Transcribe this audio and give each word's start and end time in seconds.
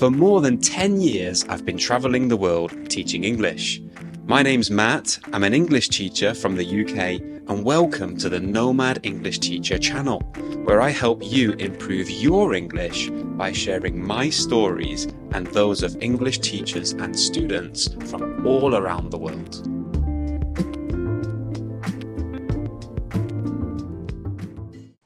For 0.00 0.10
more 0.10 0.40
than 0.40 0.56
10 0.56 1.02
years, 1.02 1.44
I've 1.50 1.66
been 1.66 1.76
travelling 1.76 2.26
the 2.28 2.36
world 2.38 2.72
teaching 2.88 3.24
English. 3.24 3.82
My 4.24 4.42
name's 4.42 4.70
Matt, 4.70 5.18
I'm 5.30 5.44
an 5.44 5.52
English 5.52 5.90
teacher 5.90 6.32
from 6.32 6.56
the 6.56 6.64
UK, 6.64 7.20
and 7.50 7.62
welcome 7.66 8.16
to 8.16 8.30
the 8.30 8.40
Nomad 8.40 9.00
English 9.02 9.40
Teacher 9.40 9.76
channel, 9.76 10.20
where 10.64 10.80
I 10.80 10.88
help 10.88 11.22
you 11.22 11.52
improve 11.52 12.08
your 12.08 12.54
English 12.54 13.10
by 13.10 13.52
sharing 13.52 14.02
my 14.02 14.30
stories 14.30 15.06
and 15.32 15.46
those 15.48 15.82
of 15.82 16.02
English 16.02 16.38
teachers 16.38 16.92
and 16.92 17.14
students 17.14 17.94
from 18.06 18.46
all 18.46 18.76
around 18.76 19.10
the 19.10 19.18
world. 19.18 19.79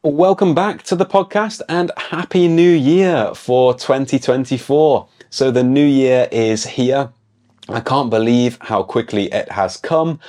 Welcome 0.07 0.55
back 0.55 0.83
to 0.83 0.97
the 0.97 1.07
podcast 1.07 1.63
and 1.67 1.91
Happy 1.97 2.47
New 2.47 2.73
Year 2.73 3.35
for 3.35 3.73
2024. 3.73 5.09
So, 5.31 5.51
the 5.51 5.65
new 5.65 5.87
year 5.87 6.29
is 6.31 6.67
here. 6.67 7.09
I 7.71 7.81
can't 7.81 8.11
believe 8.11 8.59
how 8.61 8.83
quickly 8.83 9.33
it 9.33 9.51
has 9.53 9.79
come, 9.79 10.21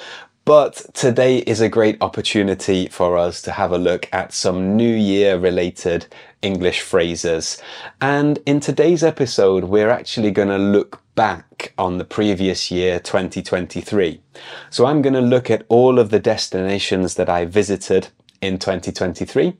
but 0.45 0.76
today 0.94 1.40
is 1.40 1.59
a 1.59 1.67
great 1.67 1.98
opportunity 2.00 2.88
for 2.88 3.17
us 3.17 3.41
to 3.41 3.52
have 3.52 3.73
a 3.73 3.77
look 3.77 4.08
at 4.14 4.31
some 4.31 4.77
New 4.77 4.95
Year 4.95 5.38
related 5.38 6.08
English 6.42 6.80
phrases. 6.80 7.62
And 8.00 8.39
in 8.45 8.62
today's 8.62 9.03
episode, 9.03 9.66
we're 9.66 9.89
actually 9.89 10.31
going 10.31 10.48
to 10.48 10.58
look 10.58 11.02
back 11.16 11.73
on 11.78 11.98
the 11.98 12.05
previous 12.05 12.72
year, 12.72 13.02
2023. 13.02 14.22
So 14.70 14.86
I'm 14.86 15.02
going 15.02 15.16
to 15.16 15.20
look 15.20 15.52
at 15.52 15.66
all 15.67 16.00
of 16.00 16.12
the 16.12 16.20
destinations 16.22 17.16
that 17.16 17.28
I 17.28 17.44
visited 17.44 18.08
in 18.42 18.58
2023 18.58 19.58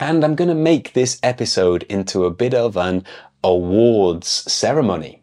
and 0.00 0.24
I'm 0.24 0.34
going 0.34 0.48
to 0.48 0.54
make 0.54 0.92
this 0.92 1.18
episode 1.22 1.82
into 1.84 2.24
a 2.24 2.30
bit 2.30 2.54
of 2.54 2.76
an 2.76 3.04
awards 3.42 4.28
ceremony. 4.28 5.22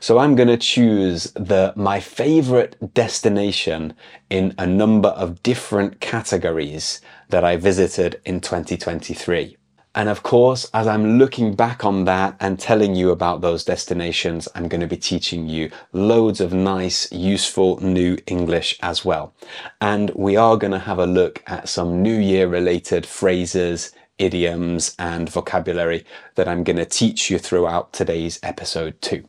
So 0.00 0.18
I'm 0.18 0.34
going 0.34 0.48
to 0.48 0.56
choose 0.56 1.32
the 1.32 1.72
my 1.74 2.00
favorite 2.00 2.94
destination 2.94 3.94
in 4.30 4.54
a 4.58 4.66
number 4.66 5.08
of 5.08 5.42
different 5.42 6.00
categories 6.00 7.00
that 7.30 7.44
I 7.44 7.56
visited 7.56 8.20
in 8.24 8.40
2023. 8.40 9.56
And 9.96 10.10
of 10.10 10.22
course, 10.22 10.68
as 10.74 10.86
I'm 10.86 11.18
looking 11.18 11.54
back 11.54 11.82
on 11.82 12.04
that 12.04 12.36
and 12.38 12.60
telling 12.60 12.94
you 12.94 13.10
about 13.10 13.40
those 13.40 13.64
destinations, 13.64 14.46
I'm 14.54 14.68
going 14.68 14.82
to 14.82 14.86
be 14.86 14.98
teaching 14.98 15.48
you 15.48 15.70
loads 15.94 16.38
of 16.42 16.52
nice, 16.52 17.10
useful 17.10 17.82
new 17.82 18.18
English 18.26 18.78
as 18.82 19.06
well. 19.06 19.34
And 19.80 20.10
we 20.14 20.36
are 20.36 20.58
going 20.58 20.72
to 20.72 20.78
have 20.78 20.98
a 20.98 21.06
look 21.06 21.42
at 21.46 21.70
some 21.70 22.02
New 22.02 22.18
Year 22.18 22.46
related 22.46 23.06
phrases, 23.06 23.92
idioms, 24.18 24.94
and 24.98 25.30
vocabulary 25.30 26.04
that 26.34 26.46
I'm 26.46 26.62
going 26.62 26.76
to 26.76 26.84
teach 26.84 27.30
you 27.30 27.38
throughout 27.38 27.94
today's 27.94 28.38
episode 28.42 29.00
too. 29.00 29.26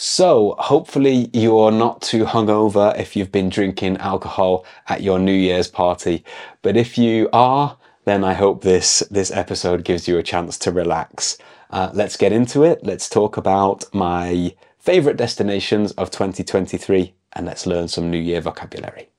So, 0.00 0.54
hopefully, 0.60 1.28
you're 1.32 1.72
not 1.72 2.02
too 2.02 2.24
hungover 2.24 2.96
if 2.96 3.16
you've 3.16 3.32
been 3.32 3.48
drinking 3.48 3.96
alcohol 3.96 4.64
at 4.88 5.02
your 5.02 5.18
New 5.18 5.32
Year's 5.32 5.66
party. 5.66 6.24
But 6.62 6.76
if 6.76 6.96
you 6.96 7.28
are, 7.32 7.76
then 8.08 8.24
I 8.24 8.32
hope 8.32 8.62
this, 8.62 9.00
this 9.10 9.30
episode 9.30 9.84
gives 9.84 10.08
you 10.08 10.16
a 10.16 10.22
chance 10.22 10.56
to 10.58 10.72
relax. 10.72 11.36
Uh, 11.70 11.90
let's 11.92 12.16
get 12.16 12.32
into 12.32 12.64
it. 12.64 12.80
Let's 12.82 13.08
talk 13.08 13.36
about 13.36 13.84
my 13.92 14.54
favorite 14.78 15.18
destinations 15.18 15.92
of 15.92 16.10
2023 16.10 17.12
and 17.34 17.44
let's 17.44 17.66
learn 17.66 17.88
some 17.88 18.10
New 18.10 18.18
Year 18.18 18.40
vocabulary. 18.40 19.10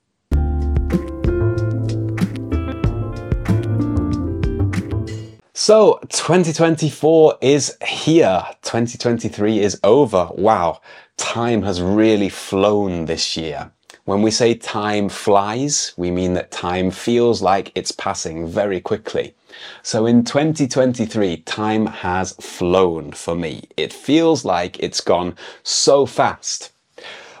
So 5.54 6.00
2024 6.08 7.38
is 7.40 7.76
here. 7.86 8.42
2023 8.62 9.60
is 9.60 9.78
over. 9.84 10.30
Wow. 10.34 10.80
Time 11.16 11.62
has 11.62 11.80
really 11.80 12.28
flown 12.28 13.04
this 13.04 13.36
year. 13.36 13.70
When 14.10 14.22
we 14.22 14.32
say 14.32 14.54
time 14.54 15.08
flies, 15.08 15.92
we 15.96 16.10
mean 16.10 16.34
that 16.34 16.50
time 16.50 16.90
feels 16.90 17.42
like 17.42 17.70
it's 17.76 17.92
passing 17.92 18.44
very 18.44 18.80
quickly. 18.80 19.36
So 19.84 20.04
in 20.04 20.24
2023, 20.24 21.36
time 21.42 21.86
has 21.86 22.32
flown 22.32 23.12
for 23.12 23.36
me. 23.36 23.68
It 23.76 23.92
feels 23.92 24.44
like 24.44 24.80
it's 24.80 25.00
gone 25.00 25.36
so 25.62 26.06
fast. 26.06 26.72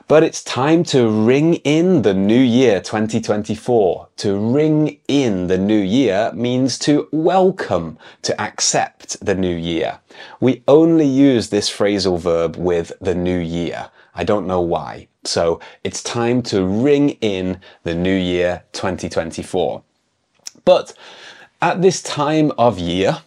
But 0.06 0.22
it's 0.22 0.44
time 0.44 0.84
to 0.94 1.10
ring 1.10 1.54
in 1.54 2.02
the 2.02 2.14
new 2.14 2.40
year 2.40 2.80
2024. 2.80 4.06
To 4.18 4.38
ring 4.38 5.00
in 5.08 5.48
the 5.48 5.58
new 5.58 5.82
year 5.82 6.30
means 6.34 6.78
to 6.86 7.08
welcome, 7.10 7.98
to 8.22 8.40
accept 8.40 9.18
the 9.26 9.34
new 9.34 9.56
year. 9.56 9.98
We 10.38 10.62
only 10.68 11.06
use 11.06 11.50
this 11.50 11.68
phrasal 11.68 12.20
verb 12.20 12.54
with 12.54 12.92
the 13.00 13.16
new 13.16 13.40
year. 13.40 13.90
I 14.14 14.22
don't 14.22 14.46
know 14.46 14.60
why. 14.60 15.08
So 15.24 15.60
it's 15.84 16.02
time 16.02 16.42
to 16.44 16.64
ring 16.64 17.10
in 17.20 17.60
the 17.82 17.94
new 17.94 18.14
year 18.14 18.64
2024. 18.72 19.82
But 20.64 20.94
at 21.60 21.82
this 21.82 22.02
time 22.02 22.52
of 22.56 22.78
year, 22.78 23.22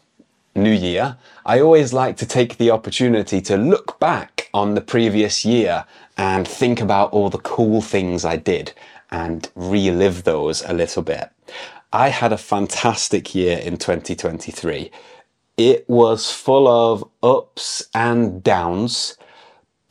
new 0.56 0.72
year, 0.72 1.18
I 1.46 1.60
always 1.60 1.94
like 1.94 2.18
to 2.18 2.26
take 2.26 2.58
the 2.58 2.72
opportunity 2.72 3.42
to 3.42 3.58
look 3.58 4.00
back 4.00 4.50
on 4.54 4.74
the 4.74 4.82
previous 4.82 5.46
year 5.46 5.86
and 6.18 6.48
think 6.48 6.82
about 6.82 7.12
all 7.12 7.30
the 7.30 7.40
cool 7.40 7.82
things 7.82 8.26
I 8.26 8.38
did 8.38 8.74
and 9.12 9.50
relive 9.56 10.24
those 10.24 10.64
a 10.64 10.74
little 10.74 11.04
bit. 11.04 11.30
I 11.92 12.10
had 12.10 12.34
a 12.34 12.38
fantastic 12.38 13.36
year 13.36 13.60
in 13.60 13.78
2023. 13.78 14.90
It 15.58 15.88
was 15.88 16.32
full 16.32 16.68
of 16.68 17.08
ups 17.22 17.88
and 17.94 18.42
downs 18.42 19.16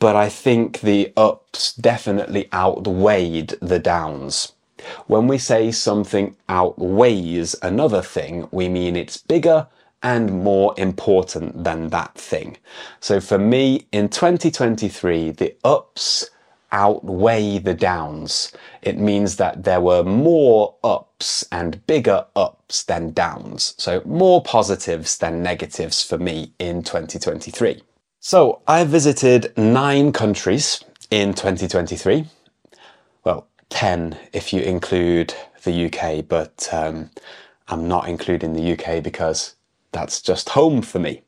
but 0.03 0.17
I 0.17 0.27
think 0.27 0.81
the 0.81 1.13
ups 1.15 1.73
definitely 1.75 2.49
outweighed 2.53 3.55
the 3.61 3.79
downs. 3.79 4.51
When 5.07 5.29
we 5.29 5.37
say 5.37 5.71
something 5.71 6.35
outweighs 6.49 7.55
another 7.61 8.01
thing, 8.01 8.49
we 8.51 8.67
mean 8.67 8.97
it's 8.97 9.15
bigger 9.15 9.67
and 10.01 10.43
more 10.43 10.73
important 10.75 11.63
than 11.63 11.87
that 11.91 12.15
thing. 12.15 12.57
So 12.99 13.21
for 13.21 13.37
me, 13.37 13.87
in 13.93 14.09
2023, 14.09 15.31
the 15.31 15.55
ups 15.63 16.29
outweigh 16.73 17.59
the 17.59 17.73
downs. 17.73 18.51
It 18.81 18.97
means 18.97 19.37
that 19.37 19.63
there 19.63 19.79
were 19.79 20.03
more 20.03 20.75
ups 20.83 21.45
and 21.49 21.87
bigger 21.87 22.25
ups 22.35 22.83
than 22.83 23.13
downs. 23.13 23.73
So 23.77 24.01
more 24.03 24.43
positives 24.43 25.17
than 25.17 25.41
negatives 25.41 26.03
for 26.03 26.17
me 26.17 26.51
in 26.59 26.83
2023. 26.83 27.81
So 28.25 28.61
I 28.65 28.85
visited 28.85 29.51
nine 29.57 30.13
countries 30.13 30.81
in 31.11 31.33
2023. 31.33 32.23
Well, 33.25 33.47
10 33.67 34.17
if 34.31 34.53
you 34.53 34.61
include 34.61 35.33
the 35.65 35.87
UK, 35.87 36.25
but 36.25 36.69
um, 36.71 37.09
I'm 37.67 37.85
not 37.89 38.07
including 38.07 38.53
the 38.53 38.71
UK 38.71 39.03
because 39.03 39.55
that's 39.91 40.21
just 40.21 40.47
home 40.47 40.81
for 40.81 40.99
me. 40.99 41.23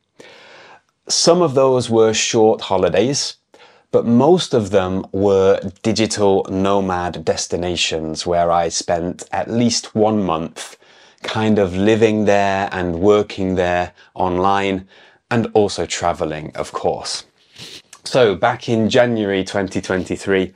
Some 1.10 1.42
of 1.42 1.54
those 1.54 1.90
were 1.90 2.14
short 2.14 2.62
holidays, 2.62 3.36
but 3.92 4.06
most 4.06 4.54
of 4.54 4.70
them 4.70 5.06
were 5.12 5.60
digital 5.84 6.48
nomad 6.50 7.26
destinations 7.26 8.26
where 8.26 8.50
I 8.54 8.70
spent 8.70 9.28
at 9.34 9.52
least 9.52 9.96
one 9.96 10.24
month 10.24 10.78
kind 11.24 11.60
of 11.60 11.76
living 11.76 12.24
there 12.24 12.70
and 12.72 13.02
working 13.02 13.56
there 13.56 13.92
online 14.14 14.88
and 15.30 15.48
also 15.54 15.86
traveling, 15.86 16.52
of 16.56 16.72
course. 16.72 17.26
So, 18.04 18.36
back 18.36 18.70
in 18.70 18.90
January 18.90 19.44
2023, 19.44 20.54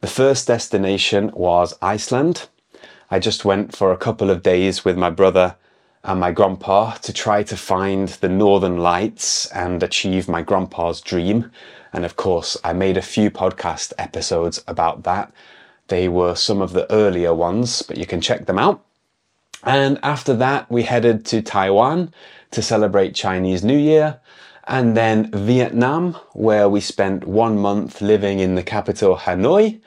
the 0.00 0.06
first 0.06 0.46
destination 0.46 1.30
was 1.34 1.76
Iceland. 1.80 2.48
I 3.10 3.18
just 3.18 3.44
went 3.44 3.74
for 3.74 3.92
a 3.92 3.96
couple 3.96 4.30
of 4.30 4.42
days 4.42 4.84
with 4.84 4.96
my 4.96 5.10
brother 5.10 5.56
and 6.04 6.20
my 6.20 6.30
grandpa 6.30 6.94
to 6.94 7.12
try 7.12 7.42
to 7.42 7.56
find 7.56 8.08
the 8.08 8.28
northern 8.28 8.78
lights 8.78 9.46
and 9.48 9.82
achieve 9.82 10.28
my 10.28 10.42
grandpa's 10.42 11.00
dream. 11.00 11.50
And 11.92 12.04
of 12.04 12.16
course, 12.16 12.56
I 12.64 12.72
made 12.72 12.96
a 12.96 13.02
few 13.02 13.30
podcast 13.30 13.92
episodes 13.98 14.62
about 14.66 15.02
that. 15.04 15.32
They 15.88 16.08
were 16.08 16.34
some 16.34 16.62
of 16.62 16.72
the 16.72 16.90
earlier 16.92 17.34
ones, 17.34 17.82
but 17.82 17.98
you 17.98 18.06
can 18.06 18.20
check 18.20 18.46
them 18.46 18.58
out. 18.58 18.84
And 19.64 19.98
after 20.02 20.34
that, 20.36 20.70
we 20.70 20.84
headed 20.84 21.26
to 21.26 21.42
Taiwan 21.42 22.14
to 22.50 22.62
celebrate 22.62 23.14
Chinese 23.14 23.62
New 23.62 23.78
Year, 23.78 24.20
and 24.66 24.96
then 24.96 25.30
Vietnam, 25.32 26.14
where 26.32 26.68
we 26.68 26.80
spent 26.80 27.26
one 27.26 27.58
month 27.58 28.00
living 28.00 28.38
in 28.38 28.54
the 28.54 28.62
capital 28.62 29.16
Hanoi, 29.16 29.80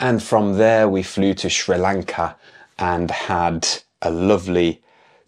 and 0.00 0.22
from 0.22 0.58
there 0.58 0.88
we 0.88 1.02
flew 1.02 1.34
to 1.34 1.50
Sri 1.50 1.76
Lanka 1.76 2.36
and 2.78 3.10
had 3.10 3.66
a 4.02 4.10
lovely 4.10 4.80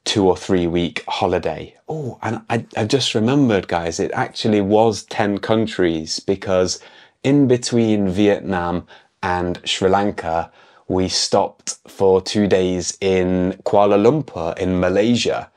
two 0.05 0.27
or 0.27 0.37
three 0.37 0.67
week 0.67 1.05
holiday. 1.09 1.75
Oh, 1.89 2.19
and 2.23 2.43
I, 2.49 2.65
I 2.77 2.85
just 2.85 3.15
remembered, 3.15 3.69
guys, 3.69 4.01
it 4.01 4.13
actually 4.13 4.61
was 4.61 5.05
10 5.05 5.39
countries 5.39 6.21
because 6.21 6.81
in 7.23 7.49
between 7.49 8.09
Vietnam 8.09 8.87
and 9.23 9.61
Sri 9.65 9.89
Lanka, 9.89 10.51
we 10.89 11.09
stopped 11.09 11.79
for 11.87 12.21
two 12.21 12.47
days 12.47 12.97
in 13.01 13.61
Kuala 13.65 13.99
Lumpur 13.99 14.57
in 14.59 14.81
Malaysia 14.81 15.51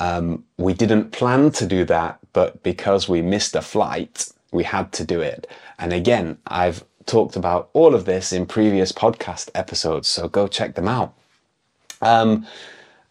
um, 0.00 0.44
we 0.56 0.72
didn't 0.74 1.12
plan 1.12 1.50
to 1.52 1.66
do 1.66 1.84
that, 1.84 2.18
but 2.32 2.62
because 2.62 3.08
we 3.08 3.22
missed 3.22 3.54
a 3.54 3.62
flight, 3.62 4.28
We 4.52 4.64
had 4.64 4.90
to 4.92 5.04
do 5.04 5.20
it. 5.20 5.46
And 5.78 5.92
again, 5.92 6.38
I've 6.46 6.84
talked 7.06 7.36
about 7.36 7.70
all 7.72 7.94
of 7.94 8.04
this 8.04 8.32
in 8.32 8.46
previous 8.46 8.92
podcast 8.92 9.48
episodes, 9.54 10.08
so 10.08 10.28
go 10.28 10.48
check 10.48 10.74
them 10.74 10.88
out. 10.88 11.14
Um, 12.02 12.46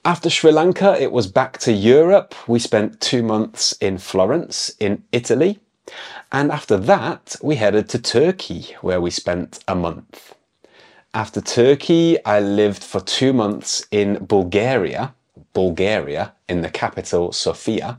after 0.05 0.29
Sri 0.29 0.51
Lanka, 0.51 1.01
it 1.01 1.11
was 1.11 1.27
back 1.27 1.57
to 1.59 1.71
Europe. 1.71 2.35
We 2.47 2.59
spent 2.59 2.99
two 2.99 3.23
months 3.23 3.73
in 3.79 3.97
Florence, 3.97 4.71
in 4.79 5.03
Italy. 5.11 5.59
And 6.31 6.51
after 6.51 6.77
that, 6.77 7.35
we 7.41 7.55
headed 7.55 7.89
to 7.89 7.99
Turkey, 7.99 8.75
where 8.81 9.01
we 9.01 9.09
spent 9.09 9.63
a 9.67 9.75
month. 9.75 10.35
After 11.13 11.41
Turkey, 11.41 12.23
I 12.23 12.39
lived 12.39 12.83
for 12.83 13.01
two 13.01 13.33
months 13.33 13.85
in 13.91 14.25
Bulgaria, 14.25 15.13
Bulgaria, 15.59 16.23
in 16.47 16.61
the 16.61 16.73
capital, 16.83 17.23
Sofia. 17.45 17.89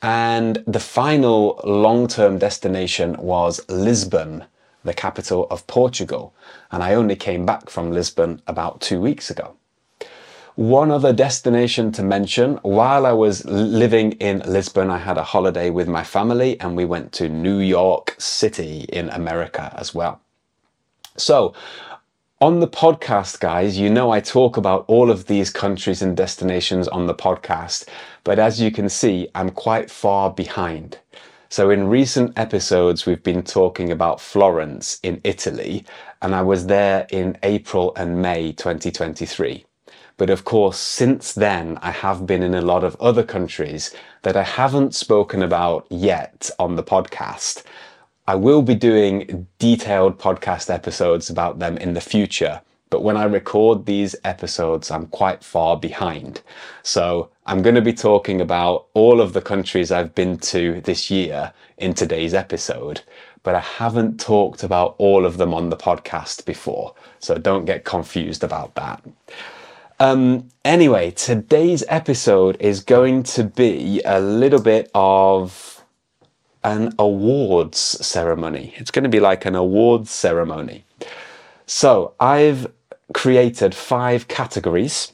And 0.00 0.52
the 0.76 0.84
final 1.00 1.38
long 1.64 2.00
term 2.16 2.38
destination 2.38 3.08
was 3.34 3.52
Lisbon, 3.68 4.44
the 4.84 4.94
capital 4.94 5.40
of 5.50 5.66
Portugal. 5.66 6.24
And 6.70 6.80
I 6.88 6.90
only 7.00 7.16
came 7.28 7.44
back 7.44 7.64
from 7.74 7.90
Lisbon 7.98 8.30
about 8.46 8.80
two 8.88 9.00
weeks 9.08 9.26
ago. 9.34 9.48
One 10.54 10.90
other 10.98 11.12
destination 11.12 11.92
to 11.92 12.02
mention 12.02 12.48
while 12.80 13.04
I 13.12 13.14
was 13.24 13.44
living 13.44 14.08
in 14.28 14.36
Lisbon, 14.56 14.88
I 14.90 15.00
had 15.08 15.18
a 15.18 15.30
holiday 15.34 15.68
with 15.78 15.88
my 15.98 16.04
family 16.16 16.50
and 16.60 16.70
we 16.76 16.84
went 16.94 17.08
to 17.18 17.28
New 17.28 17.58
York 17.58 18.06
City 18.18 18.74
in 18.98 19.06
America 19.20 19.64
as 19.82 19.88
well. 19.98 20.14
So, 21.16 21.54
on 22.40 22.60
the 22.60 22.68
podcast, 22.68 23.40
guys, 23.40 23.78
you 23.78 23.90
know 23.90 24.12
I 24.12 24.20
talk 24.20 24.56
about 24.56 24.84
all 24.86 25.10
of 25.10 25.26
these 25.26 25.50
countries 25.50 26.02
and 26.02 26.16
destinations 26.16 26.86
on 26.86 27.06
the 27.08 27.14
podcast, 27.14 27.88
but 28.22 28.38
as 28.38 28.60
you 28.60 28.70
can 28.70 28.88
see, 28.88 29.28
I'm 29.34 29.50
quite 29.50 29.90
far 29.90 30.30
behind. 30.30 30.98
So, 31.48 31.70
in 31.70 31.88
recent 31.88 32.38
episodes, 32.38 33.06
we've 33.06 33.22
been 33.24 33.42
talking 33.42 33.90
about 33.90 34.20
Florence 34.20 35.00
in 35.02 35.20
Italy, 35.24 35.84
and 36.22 36.32
I 36.32 36.42
was 36.42 36.66
there 36.66 37.08
in 37.10 37.36
April 37.42 37.92
and 37.96 38.22
May 38.22 38.52
2023. 38.52 39.64
But 40.16 40.30
of 40.30 40.44
course, 40.44 40.78
since 40.78 41.32
then, 41.32 41.76
I 41.82 41.90
have 41.90 42.24
been 42.24 42.44
in 42.44 42.54
a 42.54 42.62
lot 42.62 42.84
of 42.84 42.96
other 43.00 43.24
countries 43.24 43.92
that 44.22 44.36
I 44.36 44.44
haven't 44.44 44.94
spoken 44.94 45.42
about 45.42 45.86
yet 45.90 46.50
on 46.60 46.76
the 46.76 46.84
podcast. 46.84 47.64
I 48.28 48.34
will 48.34 48.60
be 48.60 48.74
doing 48.74 49.46
detailed 49.58 50.18
podcast 50.18 50.68
episodes 50.68 51.30
about 51.30 51.60
them 51.60 51.78
in 51.78 51.94
the 51.94 52.00
future, 52.02 52.60
but 52.90 53.02
when 53.02 53.16
I 53.16 53.24
record 53.24 53.86
these 53.86 54.14
episodes, 54.22 54.90
I'm 54.90 55.06
quite 55.06 55.42
far 55.42 55.78
behind. 55.78 56.42
So 56.82 57.30
I'm 57.46 57.62
going 57.62 57.74
to 57.74 57.80
be 57.80 57.94
talking 57.94 58.42
about 58.42 58.84
all 58.92 59.22
of 59.22 59.32
the 59.32 59.40
countries 59.40 59.90
I've 59.90 60.14
been 60.14 60.36
to 60.40 60.82
this 60.82 61.10
year 61.10 61.54
in 61.78 61.94
today's 61.94 62.34
episode, 62.34 63.00
but 63.44 63.54
I 63.54 63.60
haven't 63.60 64.20
talked 64.20 64.62
about 64.62 64.94
all 64.98 65.24
of 65.24 65.38
them 65.38 65.54
on 65.54 65.70
the 65.70 65.76
podcast 65.78 66.44
before. 66.44 66.94
So 67.20 67.38
don't 67.38 67.64
get 67.64 67.86
confused 67.86 68.44
about 68.44 68.74
that. 68.74 69.02
Um, 70.00 70.50
anyway, 70.66 71.12
today's 71.12 71.82
episode 71.88 72.58
is 72.60 72.82
going 72.82 73.22
to 73.22 73.44
be 73.44 74.02
a 74.04 74.20
little 74.20 74.60
bit 74.60 74.90
of 74.94 75.77
an 76.68 76.92
awards 76.98 77.78
ceremony. 77.78 78.74
It's 78.76 78.90
going 78.90 79.04
to 79.04 79.08
be 79.08 79.20
like 79.20 79.46
an 79.46 79.54
awards 79.54 80.10
ceremony. 80.10 80.84
So 81.66 82.12
I've 82.20 82.70
created 83.14 83.74
five 83.74 84.28
categories, 84.28 85.12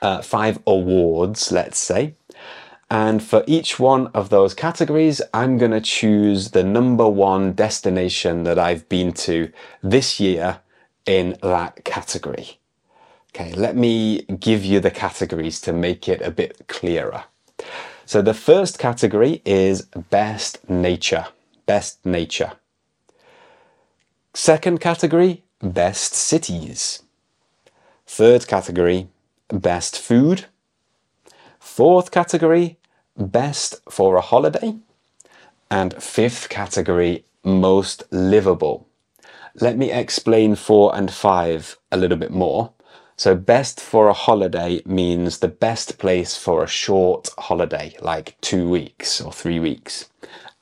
uh, 0.00 0.22
five 0.22 0.58
awards, 0.66 1.52
let's 1.52 1.78
say. 1.78 2.14
And 2.88 3.22
for 3.22 3.44
each 3.46 3.78
one 3.78 4.06
of 4.08 4.30
those 4.30 4.54
categories, 4.54 5.20
I'm 5.34 5.58
going 5.58 5.72
to 5.72 5.80
choose 5.80 6.52
the 6.52 6.64
number 6.64 7.06
one 7.06 7.52
destination 7.52 8.44
that 8.44 8.58
I've 8.58 8.88
been 8.88 9.12
to 9.28 9.52
this 9.82 10.18
year 10.20 10.60
in 11.04 11.36
that 11.42 11.84
category. 11.84 12.58
Okay, 13.34 13.52
let 13.52 13.76
me 13.76 14.22
give 14.40 14.64
you 14.64 14.80
the 14.80 14.90
categories 14.90 15.60
to 15.62 15.72
make 15.74 16.08
it 16.08 16.22
a 16.22 16.30
bit 16.30 16.66
clearer. 16.66 17.24
So 18.06 18.22
the 18.22 18.34
first 18.34 18.78
category 18.78 19.42
is 19.44 19.82
best 19.82 20.70
nature, 20.70 21.26
best 21.66 22.06
nature. 22.06 22.52
Second 24.32 24.80
category, 24.80 25.42
best 25.60 26.14
cities. 26.14 27.02
Third 28.06 28.46
category, 28.46 29.08
best 29.48 29.98
food. 29.98 30.44
Fourth 31.58 32.12
category, 32.12 32.78
best 33.16 33.80
for 33.90 34.14
a 34.14 34.20
holiday. 34.20 34.76
And 35.68 36.00
fifth 36.00 36.48
category, 36.48 37.24
most 37.42 38.04
livable. 38.12 38.86
Let 39.56 39.76
me 39.76 39.90
explain 39.90 40.54
four 40.54 40.94
and 40.94 41.10
five 41.10 41.76
a 41.90 41.96
little 41.96 42.18
bit 42.18 42.30
more. 42.30 42.70
So 43.18 43.34
best 43.34 43.80
for 43.80 44.08
a 44.08 44.12
holiday 44.12 44.82
means 44.84 45.38
the 45.38 45.48
best 45.48 45.98
place 45.98 46.36
for 46.36 46.62
a 46.62 46.68
short 46.68 47.30
holiday, 47.38 47.96
like 48.02 48.36
two 48.42 48.68
weeks 48.68 49.22
or 49.22 49.32
three 49.32 49.58
weeks. 49.58 50.10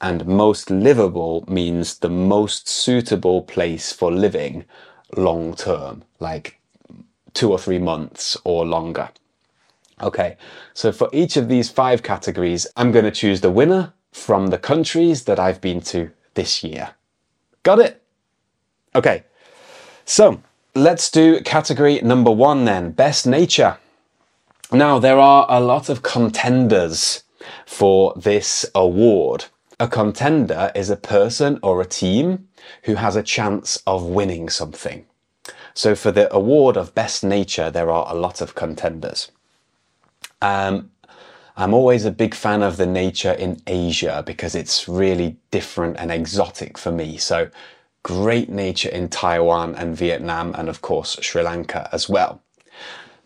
And 0.01 0.25
most 0.27 0.71
livable 0.71 1.45
means 1.49 1.99
the 1.99 2.09
most 2.09 2.69
suitable 2.69 3.43
place 3.43 3.93
for 3.93 4.13
living 4.13 4.67
long 5.17 5.55
term, 5.55 6.05
like 6.21 6.61
two 7.33 7.51
or 7.51 7.59
three 7.59 7.79
months 7.79 8.37
or 8.45 8.65
longer. 8.65 9.11
Okay, 10.01 10.37
so 10.75 10.93
for 10.93 11.09
each 11.13 11.37
of 11.37 11.49
these 11.49 11.71
five 11.71 12.03
categories, 12.05 12.69
I'm 12.77 12.93
going 12.93 13.05
to 13.05 13.11
choose 13.11 13.41
the 13.41 13.51
winner 13.51 13.93
from 14.13 14.49
the 14.49 14.59
countries 14.59 15.25
that 15.25 15.41
I've 15.41 15.61
been 15.61 15.81
to 15.83 16.11
this 16.35 16.63
year. 16.63 16.91
Got 17.65 17.81
it? 17.81 18.03
Okay, 18.95 19.25
so 20.05 20.41
Let's 20.77 21.09
do 21.09 21.41
category 21.41 22.01
number 22.01 22.33
one 22.33 22.65
then, 22.65 22.91
best 22.91 23.29
nature. 23.29 23.77
Now, 24.73 24.99
there 24.99 25.21
are 25.21 25.47
a 25.49 25.61
lot 25.61 25.89
of 25.89 26.03
contenders 26.03 27.23
for 27.65 28.13
this 28.17 28.67
award. 28.75 29.45
A 29.79 29.87
contender 29.87 30.73
is 30.75 30.91
a 30.91 30.97
person 30.97 31.61
or 31.63 31.81
a 31.81 31.87
team 31.87 32.49
who 32.85 32.97
has 32.97 33.15
a 33.15 33.23
chance 33.23 33.81
of 33.87 34.03
winning 34.03 34.49
something. 34.49 35.07
So 35.75 35.95
for 35.95 36.11
the 36.11 36.33
award 36.35 36.77
of 36.77 36.93
best 36.93 37.23
nature, 37.23 37.71
there 37.71 37.93
are 37.93 38.13
a 38.13 38.19
lot 38.19 38.41
of 38.41 38.57
contenders. 38.57 39.31
Um, 40.43 40.91
I'm 41.57 41.73
always 41.73 42.05
a 42.05 42.11
big 42.11 42.35
fan 42.35 42.65
of 42.65 42.79
the 42.79 42.87
nature 42.87 43.33
in 43.33 43.63
Asia 43.69 44.25
because 44.27 44.57
it's 44.57 44.89
really 44.89 45.37
different 45.53 45.99
and 46.01 46.11
exotic 46.11 46.77
for 46.77 46.91
me. 46.91 47.17
So 47.17 47.49
great 48.05 48.49
nature 48.49 48.91
in 48.91 49.09
Taiwan 49.09 49.75
and 49.75 49.97
Vietnam, 49.97 50.55
and 50.57 50.69
of 50.69 50.81
course 50.81 51.19
Sri 51.21 51.43
Lanka 51.43 51.89
as 51.91 52.09
well. 52.09 52.41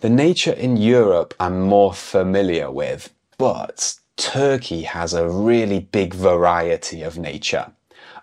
The 0.01 0.09
nature 0.09 0.53
in 0.53 0.77
Europe 0.77 1.35
I'm 1.39 1.61
more 1.61 1.93
familiar 1.93 2.71
with, 2.71 3.13
but 3.37 3.97
Turkey 4.17 4.83
has 4.83 5.13
a 5.13 5.29
really 5.29 5.81
big 5.81 6.15
variety 6.15 7.03
of 7.03 7.19
nature. 7.19 7.73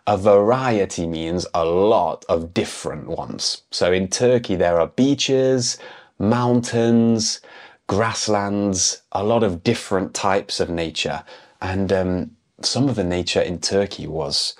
A 0.08 0.18
variety 0.18 1.06
means 1.06 1.46
a 1.54 1.66
lot 1.66 2.24
of 2.30 2.54
different 2.54 3.08
ones. 3.08 3.64
So 3.72 3.92
in 3.92 4.08
Turkey 4.08 4.56
there 4.56 4.80
are 4.80 4.88
beaches, 4.88 5.78
mountains, 6.18 7.42
grasslands, 7.88 9.02
a 9.12 9.24
lot 9.24 9.44
of 9.44 9.64
different 9.64 10.14
types 10.14 10.60
of 10.60 10.70
nature. 10.70 11.24
And 11.62 11.92
um, 11.92 12.32
some 12.62 12.88
of 12.88 12.96
the 12.96 13.04
nature 13.04 13.42
in 13.42 13.60
Turkey 13.60 14.08
was 14.08 14.56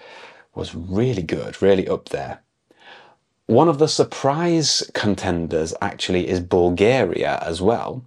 was 0.56 0.76
really 0.76 1.24
good, 1.24 1.62
really 1.62 1.88
up 1.88 2.10
there. 2.10 2.40
One 3.48 3.70
of 3.70 3.78
the 3.78 3.88
surprise 3.88 4.90
contenders 4.94 5.74
actually 5.82 6.28
is 6.28 6.40
Bulgaria 6.40 7.38
as 7.42 7.62
well, 7.62 8.04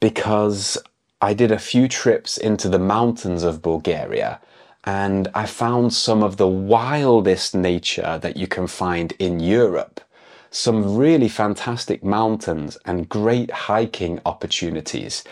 because 0.00 0.76
I 1.20 1.34
did 1.34 1.52
a 1.52 1.58
few 1.58 1.86
trips 1.86 2.36
into 2.36 2.68
the 2.68 2.80
mountains 2.80 3.44
of 3.44 3.62
Bulgaria 3.62 4.40
and 4.84 5.28
I 5.34 5.46
found 5.46 5.94
some 5.94 6.22
of 6.24 6.36
the 6.36 6.48
wildest 6.48 7.54
nature 7.54 8.18
that 8.20 8.36
you 8.36 8.48
can 8.48 8.66
find 8.66 9.12
in 9.20 9.38
Europe. 9.38 10.00
Some 10.50 10.96
really 10.96 11.28
fantastic 11.28 12.02
mountains 12.02 12.76
and 12.84 13.08
great 13.08 13.50
hiking 13.52 14.20
opportunities. 14.26 15.22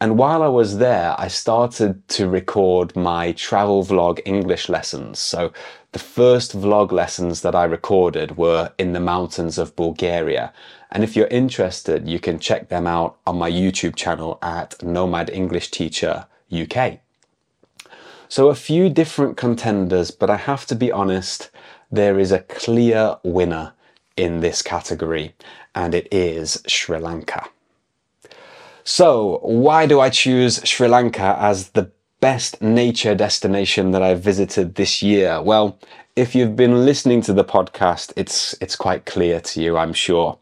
And 0.00 0.16
while 0.16 0.42
I 0.42 0.48
was 0.48 0.78
there, 0.78 1.14
I 1.18 1.28
started 1.28 2.06
to 2.10 2.28
record 2.28 2.94
my 2.94 3.32
travel 3.32 3.84
vlog 3.84 4.20
English 4.24 4.68
lessons. 4.68 5.18
So 5.18 5.52
the 5.92 5.98
first 5.98 6.56
vlog 6.56 6.92
lessons 6.92 7.42
that 7.42 7.54
I 7.54 7.64
recorded 7.64 8.36
were 8.36 8.72
in 8.78 8.92
the 8.92 9.00
mountains 9.00 9.58
of 9.58 9.74
Bulgaria. 9.76 10.52
And 10.92 11.02
if 11.02 11.16
you're 11.16 11.26
interested, 11.26 12.08
you 12.08 12.20
can 12.20 12.38
check 12.38 12.68
them 12.68 12.86
out 12.86 13.16
on 13.26 13.38
my 13.38 13.50
YouTube 13.50 13.96
channel 13.96 14.38
at 14.42 14.82
Nomad 14.82 15.30
English 15.30 15.70
Teacher 15.70 16.26
UK. 16.52 17.00
So 18.28 18.48
a 18.48 18.54
few 18.54 18.88
different 18.88 19.36
contenders, 19.36 20.12
but 20.12 20.30
I 20.30 20.36
have 20.36 20.64
to 20.66 20.76
be 20.76 20.92
honest, 20.92 21.50
there 21.90 22.18
is 22.18 22.30
a 22.30 22.40
clear 22.40 23.16
winner 23.24 23.72
in 24.16 24.40
this 24.40 24.62
category, 24.62 25.34
and 25.74 25.94
it 25.94 26.06
is 26.12 26.62
Sri 26.66 26.98
Lanka. 26.98 27.48
So, 28.84 29.40
why 29.42 29.86
do 29.86 30.00
I 30.00 30.10
choose 30.10 30.60
Sri 30.68 30.88
Lanka 30.88 31.36
as 31.38 31.70
the 31.70 31.90
best 32.20 32.60
nature 32.60 33.14
destination 33.14 33.90
that 33.92 34.02
I've 34.02 34.20
visited 34.22 34.74
this 34.74 35.02
year. 35.02 35.42
Well, 35.42 35.78
if 36.16 36.34
you've 36.34 36.56
been 36.56 36.84
listening 36.84 37.22
to 37.22 37.32
the 37.32 37.44
podcast, 37.44 38.12
it's 38.16 38.54
it's 38.60 38.76
quite 38.76 39.06
clear 39.06 39.40
to 39.40 39.62
you, 39.62 39.76
I'm 39.76 39.92
sure. 39.94 40.38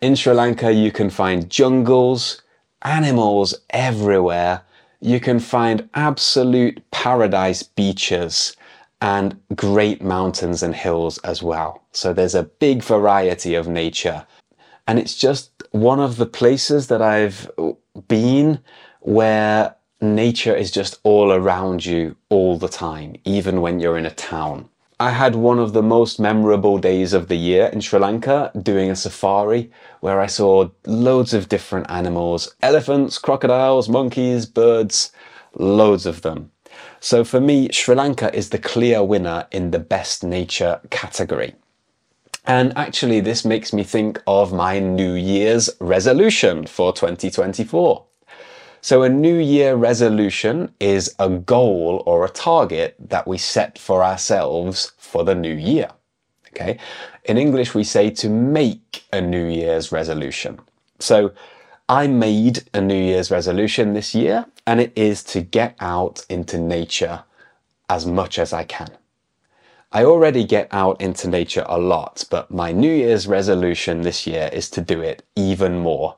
In 0.00 0.14
Sri 0.14 0.34
Lanka, 0.34 0.72
you 0.72 0.92
can 0.92 1.08
find 1.08 1.48
jungles, 1.48 2.42
animals 2.82 3.54
everywhere. 3.70 4.62
You 5.00 5.20
can 5.20 5.40
find 5.40 5.88
absolute 5.94 6.82
paradise 6.90 7.62
beaches 7.62 8.56
and 9.00 9.40
great 9.54 10.02
mountains 10.02 10.62
and 10.62 10.74
hills 10.74 11.18
as 11.18 11.42
well. 11.42 11.82
So 11.92 12.12
there's 12.12 12.34
a 12.34 12.44
big 12.44 12.82
variety 12.82 13.54
of 13.54 13.68
nature. 13.68 14.26
And 14.86 14.98
it's 14.98 15.16
just 15.16 15.50
one 15.70 16.00
of 16.00 16.16
the 16.16 16.26
places 16.26 16.88
that 16.88 17.02
I've 17.02 17.50
been 18.08 18.60
where 19.00 19.75
nature 20.00 20.54
is 20.54 20.70
just 20.70 20.98
all 21.02 21.32
around 21.32 21.84
you 21.84 22.16
all 22.28 22.58
the 22.58 22.68
time, 22.68 23.16
even 23.24 23.60
when 23.60 23.80
you're 23.80 23.98
in 23.98 24.06
a 24.06 24.10
town. 24.10 24.68
I 24.98 25.10
had 25.10 25.34
one 25.34 25.58
of 25.58 25.74
the 25.74 25.82
most 25.82 26.18
memorable 26.18 26.78
days 26.78 27.12
of 27.12 27.28
the 27.28 27.36
year 27.36 27.66
in 27.66 27.82
Sri 27.82 27.98
Lanka 27.98 28.50
doing 28.62 28.90
a 28.90 28.96
safari 28.96 29.70
where 30.00 30.20
I 30.20 30.26
saw 30.26 30.70
loads 30.86 31.34
of 31.34 31.50
different 31.50 31.90
animals 31.90 32.54
elephants, 32.62 33.18
crocodiles, 33.18 33.90
monkeys, 33.90 34.46
birds, 34.46 35.12
loads 35.54 36.06
of 36.06 36.22
them. 36.22 36.50
So 37.00 37.24
for 37.24 37.40
me, 37.40 37.70
Sri 37.72 37.94
Lanka 37.94 38.34
is 38.34 38.50
the 38.50 38.58
clear 38.58 39.02
winner 39.04 39.46
in 39.50 39.70
the 39.70 39.78
best 39.78 40.24
nature 40.24 40.80
category. 40.88 41.54
And 42.46 42.72
actually, 42.76 43.20
this 43.20 43.44
makes 43.44 43.72
me 43.72 43.82
think 43.82 44.22
of 44.26 44.52
my 44.52 44.78
New 44.78 45.14
Year's 45.14 45.68
resolution 45.78 46.66
for 46.66 46.92
2024. 46.92 48.04
So 48.86 49.02
a 49.02 49.08
New 49.08 49.38
Year 49.38 49.74
resolution 49.74 50.72
is 50.78 51.12
a 51.18 51.28
goal 51.28 52.04
or 52.06 52.24
a 52.24 52.28
target 52.28 52.94
that 53.00 53.26
we 53.26 53.36
set 53.36 53.80
for 53.80 54.04
ourselves 54.04 54.92
for 54.96 55.24
the 55.24 55.34
new 55.34 55.54
year. 55.54 55.88
Okay. 56.50 56.78
In 57.24 57.36
English, 57.36 57.74
we 57.74 57.82
say 57.82 58.10
to 58.10 58.28
make 58.28 59.02
a 59.12 59.20
New 59.20 59.46
Year's 59.48 59.90
resolution. 59.90 60.60
So 61.00 61.32
I 61.88 62.06
made 62.06 62.62
a 62.72 62.80
New 62.80 62.94
Year's 62.94 63.28
resolution 63.28 63.92
this 63.92 64.14
year 64.14 64.46
and 64.68 64.80
it 64.80 64.92
is 64.94 65.24
to 65.34 65.40
get 65.40 65.74
out 65.80 66.24
into 66.28 66.56
nature 66.56 67.24
as 67.90 68.06
much 68.06 68.38
as 68.38 68.52
I 68.52 68.62
can. 68.62 68.90
I 69.90 70.04
already 70.04 70.44
get 70.44 70.68
out 70.70 71.00
into 71.00 71.26
nature 71.26 71.66
a 71.68 71.78
lot, 71.78 72.24
but 72.30 72.52
my 72.52 72.70
New 72.70 72.92
Year's 72.92 73.26
resolution 73.26 74.02
this 74.02 74.28
year 74.28 74.48
is 74.52 74.70
to 74.70 74.80
do 74.80 75.00
it 75.00 75.24
even 75.34 75.80
more 75.80 76.14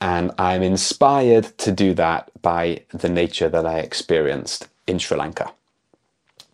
and 0.00 0.32
I'm 0.38 0.62
inspired 0.62 1.56
to 1.58 1.72
do 1.72 1.94
that 1.94 2.30
by 2.42 2.82
the 2.90 3.08
nature 3.08 3.48
that 3.48 3.66
I 3.66 3.78
experienced 3.78 4.68
in 4.86 4.98
Sri 4.98 5.16
Lanka. 5.16 5.52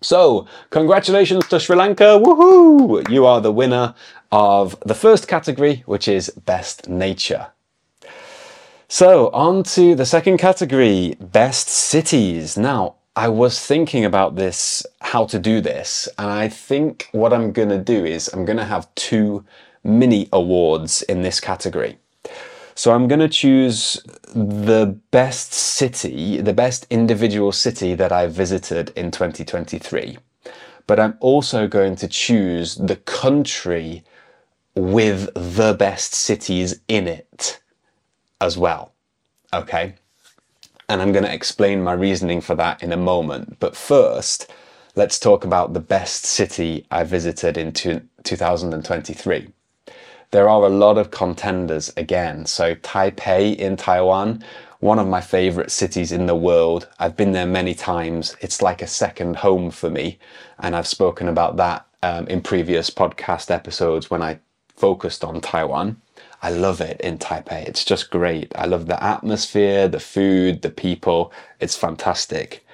So, 0.00 0.46
congratulations 0.70 1.46
to 1.48 1.58
Sri 1.58 1.76
Lanka, 1.76 2.20
woohoo! 2.22 3.08
You 3.08 3.24
are 3.26 3.40
the 3.40 3.52
winner 3.52 3.94
of 4.30 4.78
the 4.84 4.94
first 4.94 5.28
category, 5.28 5.82
which 5.86 6.08
is 6.08 6.28
Best 6.30 6.88
Nature. 6.88 7.46
So, 8.88 9.30
on 9.30 9.62
to 9.74 9.94
the 9.94 10.04
second 10.04 10.38
category, 10.38 11.16
Best 11.20 11.68
Cities. 11.68 12.58
Now, 12.58 12.96
I 13.16 13.28
was 13.28 13.64
thinking 13.64 14.04
about 14.04 14.36
this, 14.36 14.84
how 15.00 15.24
to 15.26 15.38
do 15.38 15.60
this, 15.60 16.08
and 16.18 16.30
I 16.30 16.48
think 16.48 17.08
what 17.12 17.32
I'm 17.32 17.52
going 17.52 17.70
to 17.70 17.78
do 17.78 18.04
is 18.04 18.28
I'm 18.28 18.44
going 18.44 18.58
to 18.58 18.64
have 18.64 18.94
two 18.94 19.44
mini 19.82 20.28
awards 20.32 21.02
in 21.02 21.22
this 21.22 21.40
category. 21.40 21.98
So 22.76 22.92
I'm 22.92 23.06
going 23.06 23.20
to 23.20 23.28
choose 23.28 24.02
the 24.34 24.98
best 25.12 25.52
city, 25.52 26.40
the 26.40 26.52
best 26.52 26.86
individual 26.90 27.52
city 27.52 27.94
that 27.94 28.10
I 28.10 28.26
visited 28.26 28.90
in 28.96 29.12
2023. 29.12 30.18
But 30.86 30.98
I'm 30.98 31.16
also 31.20 31.68
going 31.68 31.94
to 31.96 32.08
choose 32.08 32.74
the 32.74 32.96
country 32.96 34.02
with 34.74 35.32
the 35.34 35.74
best 35.78 36.14
cities 36.14 36.80
in 36.88 37.06
it 37.06 37.60
as 38.40 38.58
well. 38.58 38.92
Okay. 39.52 39.94
And 40.88 41.00
I'm 41.00 41.12
going 41.12 41.24
to 41.24 41.32
explain 41.32 41.82
my 41.82 41.92
reasoning 41.92 42.40
for 42.40 42.56
that 42.56 42.82
in 42.82 42.92
a 42.92 42.96
moment. 42.96 43.58
But 43.60 43.76
first, 43.76 44.50
let's 44.96 45.20
talk 45.20 45.44
about 45.44 45.74
the 45.74 45.80
best 45.80 46.24
city 46.24 46.86
I 46.90 47.04
visited 47.04 47.56
in 47.56 47.72
2023 47.72 49.52
there 50.34 50.48
are 50.48 50.64
a 50.64 50.68
lot 50.68 50.98
of 50.98 51.12
contenders 51.12 51.92
again. 51.96 52.44
So 52.44 52.74
Taipei 52.74 53.54
in 53.54 53.76
Taiwan, 53.76 54.42
one 54.80 54.98
of 54.98 55.06
my 55.06 55.20
favorite 55.20 55.70
cities 55.70 56.10
in 56.10 56.26
the 56.26 56.34
world. 56.34 56.88
I've 56.98 57.16
been 57.16 57.30
there 57.30 57.46
many 57.46 57.72
times. 57.72 58.36
It's 58.40 58.60
like 58.60 58.82
a 58.82 58.88
second 58.88 59.36
home 59.36 59.70
for 59.70 59.88
me. 59.88 60.18
And 60.58 60.74
I've 60.74 60.88
spoken 60.88 61.28
about 61.28 61.56
that 61.58 61.86
um, 62.02 62.26
in 62.26 62.40
previous 62.40 62.90
podcast 62.90 63.48
episodes 63.48 64.10
when 64.10 64.22
I 64.22 64.40
focused 64.74 65.22
on 65.22 65.40
Taiwan. 65.40 66.02
I 66.42 66.50
love 66.50 66.80
it 66.80 67.00
in 67.00 67.18
Taipei. 67.18 67.64
It's 67.68 67.84
just 67.84 68.10
great. 68.10 68.50
I 68.56 68.66
love 68.66 68.86
the 68.86 69.00
atmosphere, 69.00 69.86
the 69.86 70.00
food, 70.00 70.62
the 70.62 70.70
people. 70.70 71.32
It's 71.60 71.76
fantastic. 71.76 72.66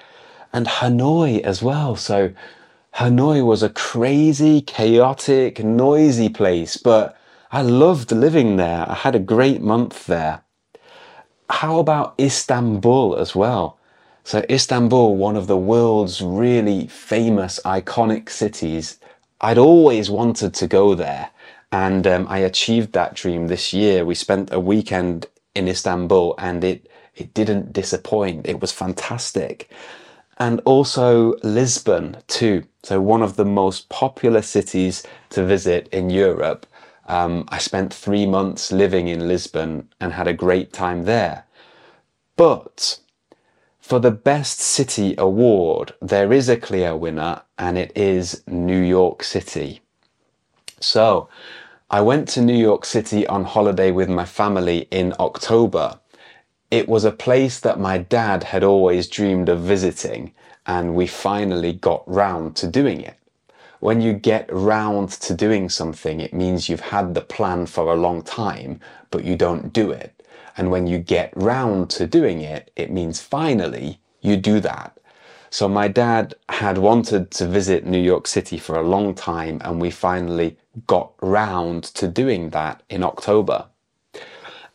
And 0.51 0.67
Hanoi 0.67 1.43
as 1.43 1.63
well. 1.63 1.95
So 1.95 2.33
Hanoi 2.95 3.45
was 3.45 3.63
a 3.63 3.69
crazy, 3.69 4.63
chaotic, 4.63 5.63
noisy 5.63 6.31
place, 6.31 6.79
but 6.79 7.19
I 7.53 7.63
loved 7.63 8.13
living 8.13 8.59
there. 8.59 8.89
I 8.89 8.95
had 8.95 9.17
a 9.17 9.19
great 9.19 9.61
month 9.61 10.07
there. 10.07 10.43
How 11.49 11.81
about 11.81 12.15
Istanbul 12.17 13.17
as 13.17 13.35
well? 13.35 13.77
So, 14.23 14.45
Istanbul, 14.49 15.17
one 15.17 15.35
of 15.35 15.49
the 15.49 15.57
world's 15.57 16.23
really 16.23 16.87
famous, 16.87 17.59
iconic 17.65 18.31
cities. 18.31 18.99
I'd 19.41 19.59
always 19.59 20.09
wanted 20.09 20.55
to 20.55 20.69
go 20.69 20.95
there. 20.95 21.31
And 21.73 22.07
um, 22.07 22.29
I 22.29 22.39
achieved 22.39 22.93
that 22.93 23.15
dream 23.15 23.49
this 23.49 23.73
year. 23.73 24.05
We 24.05 24.15
spent 24.15 24.53
a 24.53 24.61
weekend 24.61 25.27
in 25.57 25.67
Istanbul 25.67 26.37
and 26.39 26.63
it, 26.63 26.89
it 27.17 27.35
didn't 27.35 27.73
disappoint. 27.73 28.47
It 28.47 28.61
was 28.61 28.71
fantastic. 28.71 29.69
And 30.39 30.61
also 30.65 31.35
Lisbon, 31.43 32.19
too. 32.29 32.63
So, 32.85 33.01
one 33.01 33.23
of 33.23 33.35
the 33.35 33.45
most 33.45 33.89
popular 33.89 34.43
cities 34.43 35.03
to 35.31 35.45
visit 35.45 35.89
in 35.89 36.11
Europe. 36.11 36.65
Um, 37.11 37.45
I 37.49 37.59
spent 37.59 37.93
three 37.93 38.25
months 38.25 38.71
living 38.71 39.09
in 39.09 39.27
Lisbon 39.27 39.89
and 40.01 40.13
had 40.13 40.29
a 40.29 40.33
great 40.33 40.73
time 40.73 41.07
there. 41.07 41.45
But 42.37 43.01
for 43.81 43.99
the 43.99 44.13
Best 44.13 44.61
City 44.61 45.17
Award, 45.19 45.93
there 46.01 46.33
is 46.33 46.49
a 46.49 46.57
clear 46.57 46.97
winner, 46.97 47.43
and 47.59 47.77
it 47.77 47.91
is 47.97 48.45
New 48.47 48.81
York 48.81 49.25
City. 49.25 49.81
So, 50.79 51.29
I 51.91 52.01
went 52.01 52.29
to 52.29 52.43
New 52.43 52.57
York 52.57 52.85
City 52.85 53.27
on 53.27 53.43
holiday 53.43 53.91
with 53.91 54.09
my 54.09 54.25
family 54.25 54.87
in 54.93 55.13
October. 55.19 55.99
It 56.71 56.89
was 56.89 57.05
a 57.05 57.11
place 57.27 57.59
that 57.59 57.81
my 57.81 57.99
dad 57.99 58.45
had 58.45 58.63
always 58.63 59.09
dreamed 59.09 59.49
of 59.49 59.63
visiting, 59.63 60.33
and 60.65 60.95
we 60.95 61.09
finally 61.09 61.73
got 61.73 62.05
round 62.07 62.55
to 62.59 62.69
doing 62.69 63.01
it 63.01 63.20
when 63.81 64.01
you 64.01 64.13
get 64.13 64.49
round 64.53 65.09
to 65.11 65.35
doing 65.35 65.69
something, 65.69 66.21
it 66.21 66.35
means 66.35 66.69
you've 66.69 66.81
had 66.81 67.15
the 67.15 67.21
plan 67.23 67.67
for 67.67 67.93
a 67.93 67.97
long 67.97 68.23
time, 68.23 68.79
but 69.11 69.25
you 69.25 69.37
don't 69.37 69.73
do 69.73 69.91
it. 69.91 70.23
And 70.57 70.71
when 70.71 70.87
you 70.87 70.99
get 70.99 71.33
round 71.35 71.89
to 71.91 72.07
doing 72.07 72.43
it, 72.43 72.71
it 72.77 72.91
means 72.91 73.21
finally 73.21 73.99
you 74.21 74.37
do 74.37 74.61
that. 74.61 74.99
So 75.49 75.67
my 75.67 75.89
dad 75.89 76.35
had 76.49 76.79
wanted 76.79 77.31
to 77.33 77.49
visit 77.49 77.85
New 77.85 78.01
York 78.01 78.27
City 78.27 78.59
for 78.59 78.77
a 78.77 78.87
long 78.87 79.15
time, 79.15 79.61
and 79.65 79.81
we 79.81 79.91
finally 79.91 80.59
got 80.87 81.13
round 81.21 81.83
to 81.85 82.07
doing 82.07 82.51
that 82.51 82.83
in 82.89 83.03
October. 83.03 83.67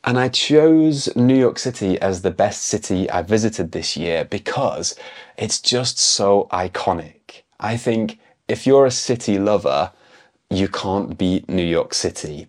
And 0.04 0.20
I 0.20 0.30
chose 0.30 1.16
New 1.16 1.38
York 1.38 1.58
City 1.60 2.00
as 2.02 2.22
the 2.22 2.32
best 2.32 2.64
city 2.64 3.10
I 3.10 3.22
visited 3.22 3.72
this 3.72 3.96
year 3.96 4.26
because 4.26 4.96
it's 5.38 5.62
just 5.62 5.98
so 5.98 6.48
iconic. 6.52 7.44
I 7.60 7.78
think 7.78 8.20
if 8.48 8.68
you're 8.68 8.86
a 8.86 8.92
city 8.92 9.40
lover, 9.40 9.92
you 10.52 10.68
can't 10.68 11.18
beat 11.18 11.50
New 11.50 11.66
York 11.66 11.96
City. 11.96 12.48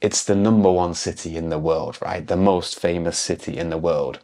It's 0.00 0.24
the 0.24 0.34
number 0.34 0.70
one 0.70 0.94
city 0.94 1.36
in 1.36 1.50
the 1.50 1.58
world, 1.58 1.98
right? 2.00 2.26
The 2.26 2.36
most 2.36 2.80
famous 2.80 3.18
city 3.18 3.58
in 3.58 3.68
the 3.68 3.78
world. 3.78 4.20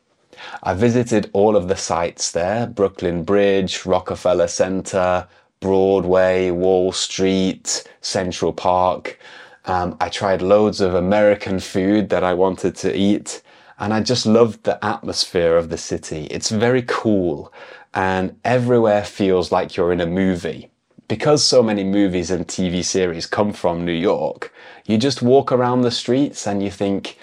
I 0.62 0.73
visited 0.73 1.28
all 1.35 1.54
of 1.54 1.69
the 1.69 1.76
sites 1.76 2.33
there 2.33 2.66
Brooklyn 2.66 3.25
Bridge, 3.25 3.85
Rockefeller 3.85 4.49
Center, 4.49 5.28
Broadway, 5.61 6.50
Wall 6.50 6.92
Street, 6.92 7.85
Central 8.00 8.52
Park. 8.52 9.19
Um, 9.66 9.97
I 10.00 10.09
tried 10.09 10.40
loads 10.40 10.81
of 10.81 10.95
American 10.95 11.61
food 11.61 12.09
that 12.09 12.25
I 12.25 12.33
wanted 12.33 12.75
to 12.76 12.97
eat, 12.97 13.42
and 13.78 13.92
I 13.92 14.00
just 14.00 14.25
loved 14.25 14.64
the 14.64 14.83
atmosphere 14.85 15.57
of 15.59 15.69
the 15.69 15.78
city. 15.78 16.25
It's 16.31 16.50
very 16.50 16.83
cool, 16.83 17.52
and 17.92 18.35
everywhere 18.45 19.04
feels 19.04 19.52
like 19.52 19.76
you're 19.76 19.92
in 19.92 20.00
a 20.00 20.07
movie 20.07 20.72
because 21.12 21.45
so 21.45 21.62
many 21.62 21.85
movies 21.85 22.31
and 22.31 22.49
TV 22.49 22.83
series 22.83 23.26
come 23.26 23.52
from 23.52 23.85
New 23.85 23.92
York, 23.92 24.50
you 24.87 24.97
just 24.97 25.21
walk 25.21 25.52
around 25.52 25.83
the 25.83 25.90
streets 25.90 26.47
and 26.47 26.62
you 26.62 26.71
think, 26.71 27.19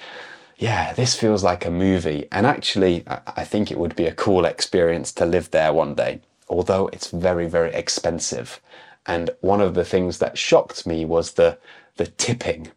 yeah, 0.59 0.93
this 0.93 1.15
feels 1.15 1.43
like 1.43 1.65
a 1.65 1.71
movie. 1.71 2.27
And 2.31 2.45
actually, 2.45 3.03
I 3.07 3.43
think 3.43 3.71
it 3.71 3.79
would 3.79 3.95
be 3.95 4.05
a 4.05 4.13
cool 4.13 4.45
experience 4.45 5.11
to 5.13 5.25
live 5.25 5.49
there 5.49 5.73
one 5.73 5.95
day, 5.95 6.21
although 6.47 6.85
it's 6.89 7.09
very, 7.09 7.47
very 7.47 7.73
expensive. 7.73 8.61
And 9.07 9.31
one 9.41 9.59
of 9.59 9.73
the 9.73 9.85
things 9.85 10.19
that 10.19 10.37
shocked 10.37 10.85
me 10.85 11.03
was 11.03 11.33
the, 11.33 11.57
the 11.95 12.05
tipping. 12.05 12.69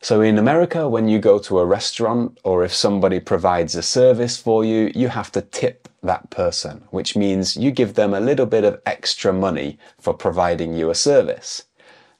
So 0.00 0.20
in 0.20 0.38
America, 0.38 0.88
when 0.88 1.08
you 1.08 1.18
go 1.18 1.40
to 1.40 1.58
a 1.58 1.66
restaurant 1.66 2.38
or 2.44 2.64
if 2.64 2.72
somebody 2.72 3.18
provides 3.18 3.74
a 3.74 3.82
service 3.82 4.36
for 4.36 4.64
you, 4.64 4.92
you 4.94 5.08
have 5.08 5.32
to 5.32 5.42
tip 5.42 5.88
that 6.04 6.30
person, 6.30 6.84
which 6.90 7.16
means 7.16 7.56
you 7.56 7.72
give 7.72 7.94
them 7.94 8.14
a 8.14 8.20
little 8.20 8.46
bit 8.46 8.62
of 8.62 8.80
extra 8.86 9.32
money 9.32 9.76
for 9.98 10.14
providing 10.14 10.74
you 10.74 10.90
a 10.90 10.94
service. 10.94 11.64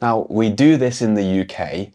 Now, 0.02 0.26
we 0.28 0.50
do 0.50 0.76
this 0.76 1.00
in 1.00 1.14
the 1.14 1.40
UK, 1.42 1.92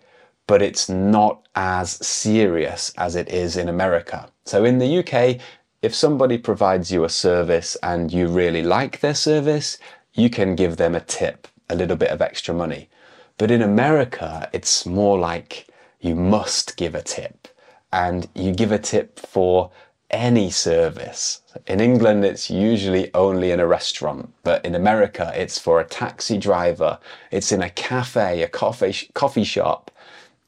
but 0.48 0.62
it's 0.62 0.88
not 0.88 1.46
as 1.56 1.92
serious 2.06 2.94
as 2.98 3.16
it 3.16 3.28
is 3.30 3.58
in 3.58 3.68
America. 3.68 4.30
So 4.46 4.63
in 4.63 4.78
the 4.78 5.00
UK, 5.00 5.42
if 5.82 5.94
somebody 5.94 6.38
provides 6.38 6.92
you 6.92 7.04
a 7.04 7.10
service 7.10 7.75
and 7.84 8.12
you 8.12 8.30
really 8.30 8.63
like 8.63 9.02
their 9.02 9.13
service, 9.13 9.78
you 10.13 10.30
can 10.30 10.56
give 10.56 10.78
them 10.78 10.96
a 10.96 11.02
tip, 11.02 11.48
a 11.70 11.75
little 11.75 11.98
bit 11.98 12.10
of 12.10 12.22
extra 12.22 12.54
money. 12.54 12.90
But 13.38 13.52
in 13.52 13.62
America, 13.62 14.50
it's 14.54 14.86
more 14.86 15.20
like 15.20 15.68
you 16.04 16.16
must 16.16 16.78
give 16.78 16.96
a 16.96 17.02
tip 17.02 17.48
and 17.92 18.28
you 18.36 18.52
give 18.52 18.72
a 18.72 18.80
tip 18.80 19.20
for 19.20 19.72
any 20.12 20.50
service. 20.50 21.42
In 21.66 21.80
England, 21.80 22.24
it's 22.26 22.50
usually 22.50 23.12
only 23.14 23.52
in 23.52 23.60
a 23.60 23.68
restaurant, 23.68 24.32
but 24.44 24.64
in 24.64 24.76
America, 24.76 25.32
it's 25.36 25.58
for 25.58 25.80
a 25.80 25.86
taxi 25.86 26.38
driver, 26.38 27.00
it's 27.32 27.52
in 27.52 27.62
a 27.62 27.70
cafe, 27.70 28.44
a 28.44 28.48
coffee, 28.48 29.10
coffee 29.14 29.44
shop, 29.44 29.90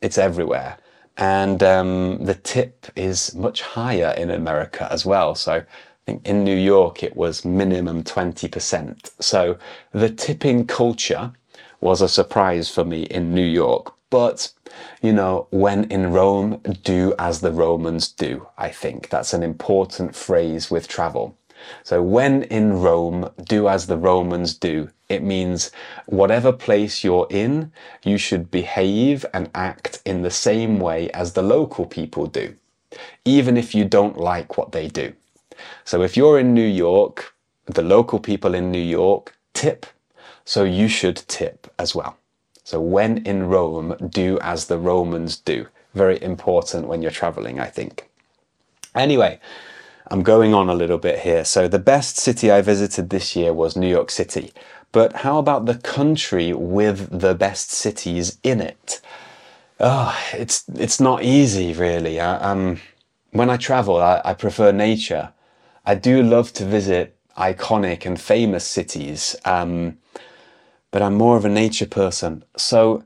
it's 0.02 0.18
everywhere. 0.18 0.78
And 1.18 1.64
um, 1.64 2.26
the 2.26 2.36
tip 2.36 2.88
is 2.96 3.34
much 3.34 3.62
higher 3.62 4.14
in 4.18 4.30
America 4.30 4.88
as 4.92 5.06
well. 5.06 5.34
So 5.34 5.54
I 5.54 5.66
think 6.06 6.28
in 6.28 6.44
New 6.44 6.58
York, 6.58 7.02
it 7.02 7.16
was 7.16 7.46
minimum 7.46 8.04
20%. 8.04 9.12
So 9.20 9.58
the 9.94 10.10
tipping 10.10 10.68
culture 10.68 11.32
was 11.80 12.02
a 12.02 12.10
surprise 12.10 12.70
for 12.70 12.84
me 12.84 13.04
in 13.04 13.34
New 13.34 13.46
York. 13.46 13.95
But, 14.10 14.54
you 15.02 15.14
know, 15.14 15.48
when 15.50 15.86
in 15.86 16.12
Rome, 16.12 16.62
do 16.84 17.14
as 17.18 17.42
the 17.42 17.52
Romans 17.52 18.12
do, 18.12 18.48
I 18.58 18.70
think. 18.70 19.10
That's 19.10 19.34
an 19.34 19.44
important 19.44 20.16
phrase 20.16 20.70
with 20.70 20.88
travel. 20.88 21.38
So 21.84 22.02
when 22.04 22.44
in 22.44 22.82
Rome, 22.82 23.30
do 23.44 23.68
as 23.68 23.88
the 23.88 23.98
Romans 23.98 24.54
do. 24.54 24.90
It 25.10 25.24
means 25.24 25.72
whatever 26.08 26.52
place 26.52 27.04
you're 27.04 27.28
in, 27.30 27.72
you 28.04 28.18
should 28.18 28.50
behave 28.52 29.26
and 29.34 29.50
act 29.54 30.02
in 30.06 30.22
the 30.22 30.32
same 30.32 30.80
way 30.80 31.10
as 31.12 31.34
the 31.34 31.44
local 31.44 31.86
people 31.86 32.26
do, 32.26 32.56
even 33.24 33.58
if 33.58 33.76
you 33.76 33.86
don't 33.86 34.18
like 34.18 34.58
what 34.58 34.72
they 34.72 34.88
do. 34.88 35.14
So 35.84 36.02
if 36.02 36.18
you're 36.18 36.40
in 36.40 36.54
New 36.54 36.68
York, 36.68 37.36
the 37.66 37.84
local 37.84 38.20
people 38.20 38.54
in 38.54 38.72
New 38.72 38.78
York 38.80 39.36
tip, 39.54 39.86
so 40.44 40.64
you 40.64 40.88
should 40.88 41.18
tip 41.28 41.72
as 41.80 41.96
well. 41.96 42.18
So 42.66 42.82
when 42.82 43.20
in 43.20 43.48
Rome, 43.48 43.96
do 44.10 44.40
as 44.42 44.66
the 44.66 44.80
Romans 44.80 45.38
do. 45.38 45.68
Very 45.94 46.22
important 46.22 46.88
when 46.88 47.04
you're 47.04 47.12
traveling, 47.12 47.60
I 47.60 47.68
think. 47.68 48.10
Anyway, 48.96 49.40
I'm 50.08 50.24
going 50.24 50.56
on 50.56 50.68
a 50.68 50.74
little 50.74 50.98
bit 50.98 51.20
here. 51.20 51.46
So 51.46 51.68
the 51.68 51.78
best 51.80 52.18
city 52.18 52.52
I 52.52 52.62
visited 52.64 53.12
this 53.12 53.36
year 53.36 53.54
was 53.54 53.78
New 53.78 53.88
York 53.88 54.10
City. 54.10 54.52
But 54.92 55.18
how 55.18 55.38
about 55.38 55.68
the 55.68 55.76
country 55.76 56.54
with 56.54 57.20
the 57.20 57.36
best 57.36 57.70
cities 57.70 58.40
in 58.42 58.62
it? 58.62 59.00
Oh, 59.80 60.18
it's 60.34 60.64
it's 60.74 61.00
not 61.00 61.24
easy 61.24 61.72
really. 61.74 62.20
I, 62.20 62.38
um, 62.38 62.82
when 63.32 63.52
I 63.52 63.58
travel, 63.58 63.98
I, 63.98 64.22
I 64.26 64.34
prefer 64.34 64.72
nature. 64.72 65.34
I 65.86 65.94
do 65.94 66.24
love 66.24 66.52
to 66.54 66.66
visit 66.66 67.16
iconic 67.38 68.08
and 68.08 68.20
famous 68.20 68.66
cities. 68.66 69.36
Um, 69.46 69.98
but 70.96 71.02
I'm 71.02 71.16
more 71.16 71.36
of 71.36 71.44
a 71.44 71.50
nature 71.50 71.88
person. 71.88 72.46
So 72.56 73.04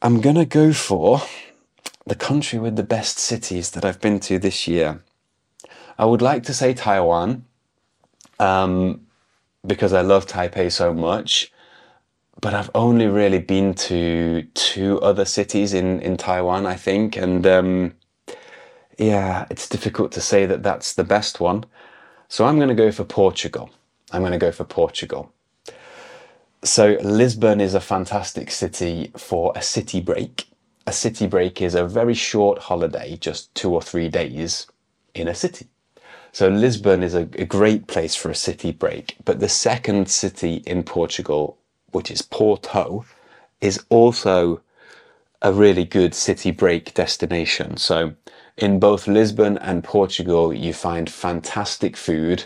I'm 0.00 0.22
going 0.22 0.36
to 0.36 0.46
go 0.46 0.72
for 0.72 1.20
the 2.06 2.14
country 2.14 2.58
with 2.58 2.76
the 2.76 2.82
best 2.82 3.18
cities 3.18 3.72
that 3.72 3.84
I've 3.84 4.00
been 4.00 4.18
to 4.20 4.38
this 4.38 4.66
year. 4.66 5.04
I 5.98 6.06
would 6.06 6.22
like 6.22 6.42
to 6.44 6.54
say 6.54 6.72
Taiwan 6.72 7.44
um, 8.38 9.06
because 9.66 9.92
I 9.92 10.00
love 10.00 10.24
Taipei 10.26 10.72
so 10.72 10.94
much. 10.94 11.52
But 12.40 12.54
I've 12.54 12.70
only 12.74 13.08
really 13.08 13.40
been 13.40 13.74
to 13.74 14.44
two 14.54 14.98
other 15.02 15.26
cities 15.26 15.74
in, 15.74 16.00
in 16.00 16.16
Taiwan, 16.16 16.64
I 16.64 16.76
think. 16.76 17.14
And 17.14 17.46
um, 17.46 17.92
yeah, 18.96 19.44
it's 19.50 19.68
difficult 19.68 20.12
to 20.12 20.22
say 20.22 20.46
that 20.46 20.62
that's 20.62 20.94
the 20.94 21.04
best 21.04 21.40
one. 21.40 21.66
So 22.28 22.46
I'm 22.46 22.56
going 22.56 22.74
to 22.74 22.74
go 22.74 22.90
for 22.90 23.04
Portugal. 23.04 23.68
I'm 24.12 24.22
going 24.22 24.32
to 24.32 24.38
go 24.38 24.50
for 24.50 24.64
Portugal. 24.64 25.30
So 26.62 26.98
Lisbon 27.00 27.58
is 27.58 27.72
a 27.72 27.80
fantastic 27.80 28.50
city 28.50 29.12
for 29.16 29.50
a 29.56 29.62
city 29.62 29.98
break. 29.98 30.46
A 30.86 30.92
city 30.92 31.26
break 31.26 31.62
is 31.62 31.74
a 31.74 31.86
very 31.86 32.12
short 32.12 32.58
holiday, 32.58 33.16
just 33.16 33.54
two 33.54 33.72
or 33.72 33.80
three 33.80 34.10
days 34.10 34.66
in 35.14 35.26
a 35.26 35.34
city. 35.34 35.68
So 36.32 36.48
Lisbon 36.48 37.02
is 37.02 37.14
a, 37.14 37.22
a, 37.38 37.46
great 37.46 37.86
place 37.86 38.14
for 38.14 38.30
a 38.30 38.34
city 38.34 38.72
break. 38.72 39.16
But 39.24 39.40
the 39.40 39.48
second 39.48 40.10
city 40.10 40.62
in 40.66 40.82
Portugal, 40.82 41.56
which 41.92 42.10
is 42.10 42.20
Porto, 42.20 43.06
is 43.62 43.82
also 43.88 44.60
a 45.40 45.54
really 45.54 45.86
good 45.86 46.14
city 46.14 46.50
break 46.50 46.92
destination. 46.92 47.78
So 47.78 48.12
in 48.58 48.78
both 48.78 49.08
Lisbon 49.08 49.56
and 49.58 49.82
Portugal, 49.82 50.52
you 50.52 50.74
find 50.74 51.08
fantastic 51.08 51.96
food, 51.96 52.44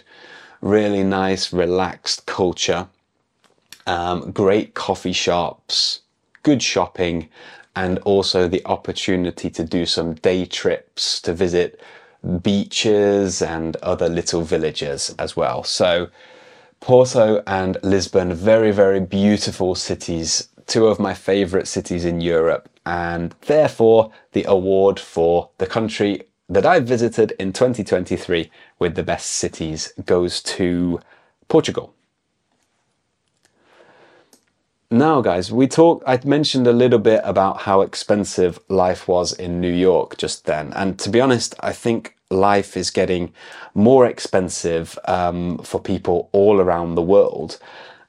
really 0.61 1.03
nice, 1.03 1.53
relaxed 1.53 2.27
culture 2.27 2.89
um, 3.87 4.31
great 4.33 4.75
coffee 4.75 5.13
shops, 5.13 6.01
good 6.43 6.63
shopping, 6.63 7.29
and 7.77 7.99
also 8.01 8.49
the 8.49 8.65
opportunity 8.67 9.51
to 9.51 9.65
do 9.65 9.85
some 9.85 10.15
day 10.15 10.47
trips 10.47 11.21
to 11.23 11.33
visit 11.33 11.81
beaches 12.43 13.43
and 13.43 13.77
other 13.77 14.09
little 14.09 14.43
villages 14.43 15.15
as 15.19 15.37
well. 15.37 15.63
So 15.63 16.09
Porto 16.81 17.43
and 17.47 17.79
Lisbon, 17.83 18.33
very, 18.35 18.71
very 18.71 19.01
beautiful 19.01 19.75
cities, 19.75 20.49
two 20.67 20.87
of 20.87 20.99
my 20.99 21.15
favorite 21.15 21.67
cities 21.67 22.05
in 22.05 22.21
Europe, 22.21 22.69
and 22.87 23.35
therefore 23.47 24.11
the 24.33 24.45
award 24.45 25.01
for 25.01 25.51
the 25.59 25.67
country 25.67 26.23
that 26.49 26.67
I 26.67 26.81
visited 26.81 27.33
in 27.39 27.53
2023 27.53 28.51
with 28.79 28.95
the 28.95 29.03
best 29.03 29.33
cities 29.33 29.93
goes 30.05 30.43
to 30.43 31.01
Portugal. 31.49 31.95
Now, 34.95 35.23
guys, 35.23 35.51
we 35.51 35.67
talked, 35.67 36.05
I 36.07 36.21
mentioned 36.25 36.69
a 36.69 36.73
little 36.73 37.01
bit 37.01 37.21
about 37.25 37.63
how 37.63 37.81
expensive 37.81 38.61
life 38.69 39.09
was 39.09 39.33
in 39.33 39.61
New 39.61 39.73
York 39.73 40.17
just 40.17 40.45
then. 40.45 40.73
And 40.75 40.97
to 41.01 41.11
be 41.11 41.21
honest, 41.21 41.57
I 41.59 41.73
think 41.73 42.17
life 42.31 42.77
is 42.77 42.93
getting 42.93 43.33
more 43.75 44.07
expensive 44.07 44.97
um, 45.07 45.59
for 45.65 45.81
people 45.81 46.29
all 46.31 46.61
around 46.61 46.95
the 46.95 47.03
world. 47.03 47.59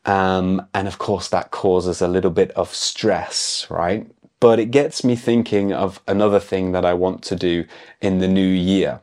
Um, 0.05 0.67
and 0.75 0.87
of 0.87 0.99
course, 0.99 1.27
that 1.29 1.49
causes 1.49 2.03
a 2.03 2.07
little 2.07 2.29
bit 2.29 2.51
of 2.51 2.71
stress, 2.71 3.65
right? 3.67 4.05
But 4.39 4.59
it 4.59 4.69
gets 4.69 5.03
me 5.03 5.15
thinking 5.15 5.73
of 5.73 5.99
another 6.07 6.39
thing 6.39 6.71
that 6.73 6.85
I 6.85 6.93
want 6.93 7.23
to 7.23 7.35
do 7.35 7.65
in 7.99 8.19
the 8.19 8.27
new 8.27 8.45
year. 8.45 9.01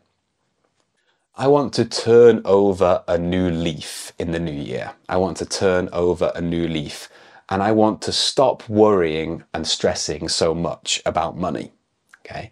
I 1.34 1.48
want 1.48 1.72
to 1.72 1.84
turn 1.84 2.42
over 2.44 3.02
a 3.08 3.18
new 3.18 3.50
leaf 3.50 4.12
in 4.20 4.30
the 4.30 4.38
new 4.38 4.52
year. 4.52 4.92
I 5.08 5.16
want 5.16 5.36
to 5.38 5.46
turn 5.46 5.88
over 5.92 6.30
a 6.36 6.40
new 6.40 6.68
leaf 6.68 7.08
and 7.52 7.62
I 7.62 7.70
want 7.70 8.00
to 8.02 8.12
stop 8.12 8.66
worrying 8.66 9.44
and 9.52 9.66
stressing 9.66 10.28
so 10.28 10.54
much 10.54 11.02
about 11.04 11.36
money. 11.36 11.72
Okay. 12.20 12.50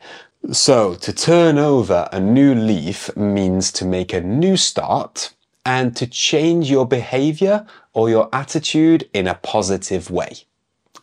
So 0.52 0.94
to 0.96 1.12
turn 1.14 1.56
over 1.56 2.06
a 2.12 2.20
new 2.20 2.54
leaf 2.54 3.16
means 3.16 3.72
to 3.72 3.86
make 3.86 4.12
a 4.12 4.20
new 4.20 4.58
start 4.58 5.32
and 5.64 5.96
to 5.96 6.06
change 6.06 6.70
your 6.70 6.86
behavior 6.86 7.66
or 7.94 8.10
your 8.10 8.28
attitude 8.34 9.08
in 9.14 9.26
a 9.26 9.36
positive 9.36 10.10
way. 10.10 10.32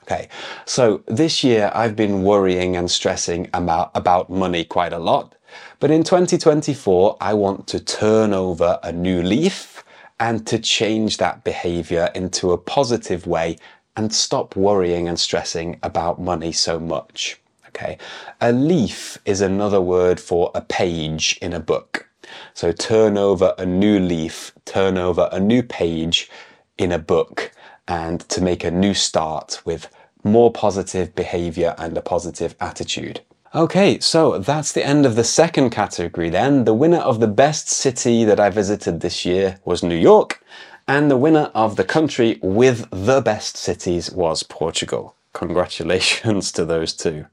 Okay. 0.03 0.29
So 0.65 1.01
this 1.07 1.43
year 1.43 1.71
I've 1.73 1.95
been 1.95 2.21
worrying 2.21 2.75
and 2.75 2.91
stressing 2.91 3.49
about, 3.55 3.89
about 3.95 4.29
money 4.29 4.63
quite 4.63 4.93
a 4.93 4.99
lot. 4.99 5.33
But 5.79 5.89
in 5.89 6.03
2024, 6.03 7.17
I 7.19 7.33
want 7.33 7.65
to 7.69 7.79
turn 7.79 8.31
over 8.31 8.79
a 8.83 8.91
new 8.91 9.23
leaf 9.23 9.83
and 10.19 10.45
to 10.47 10.59
change 10.59 11.17
that 11.17 11.43
behavior 11.43 12.09
into 12.15 12.51
a 12.51 12.57
positive 12.57 13.27
way 13.27 13.57
and 13.97 14.13
stop 14.13 14.55
worrying 14.55 15.07
and 15.07 15.19
stressing 15.19 15.79
about 15.83 16.21
money 16.21 16.53
so 16.53 16.79
much. 16.79 17.39
Okay. 17.67 17.97
A 18.39 18.51
leaf 18.51 19.17
is 19.25 19.41
another 19.41 19.81
word 19.81 20.19
for 20.19 20.51
a 20.55 20.61
page 20.61 21.37
in 21.41 21.51
a 21.51 21.59
book. 21.59 22.07
So 22.53 22.71
turn 22.71 23.17
over 23.17 23.53
a 23.57 23.65
new 23.65 23.99
leaf, 23.99 24.53
turn 24.65 24.97
over 24.97 25.27
a 25.31 25.39
new 25.39 25.63
page 25.63 26.29
in 26.77 26.91
a 26.91 26.99
book 26.99 27.51
and 27.87 28.21
to 28.29 28.41
make 28.41 28.63
a 28.63 28.71
new 28.71 28.93
start 28.93 29.61
with 29.65 29.89
more 30.23 30.51
positive 30.51 31.15
behavior 31.15 31.73
and 31.77 31.97
a 31.97 32.01
positive 32.01 32.55
attitude. 32.59 33.21
Okay, 33.55 33.99
so 33.99 34.37
that's 34.39 34.73
the 34.73 34.85
end 34.85 35.05
of 35.05 35.15
the 35.15 35.23
second 35.23 35.69
category 35.69 36.29
then. 36.29 36.65
The 36.65 36.73
winner 36.73 36.97
of 36.99 37.19
the 37.19 37.27
best 37.27 37.69
city 37.69 38.25
that 38.25 38.39
I 38.39 38.49
visited 38.49 38.99
this 38.99 39.25
year 39.25 39.57
was 39.63 39.81
New 39.81 39.95
York, 39.95 40.43
and 40.87 41.11
the 41.11 41.17
winner 41.17 41.51
of 41.53 41.75
the 41.75 41.83
country 41.83 42.39
with 42.41 42.87
the 42.91 43.21
best 43.21 43.57
cities 43.57 44.11
was 44.11 44.43
Portugal. 44.43 45.15
Congratulations 45.33 46.51
to 46.53 46.65
those 46.65 46.93
two. 46.93 47.25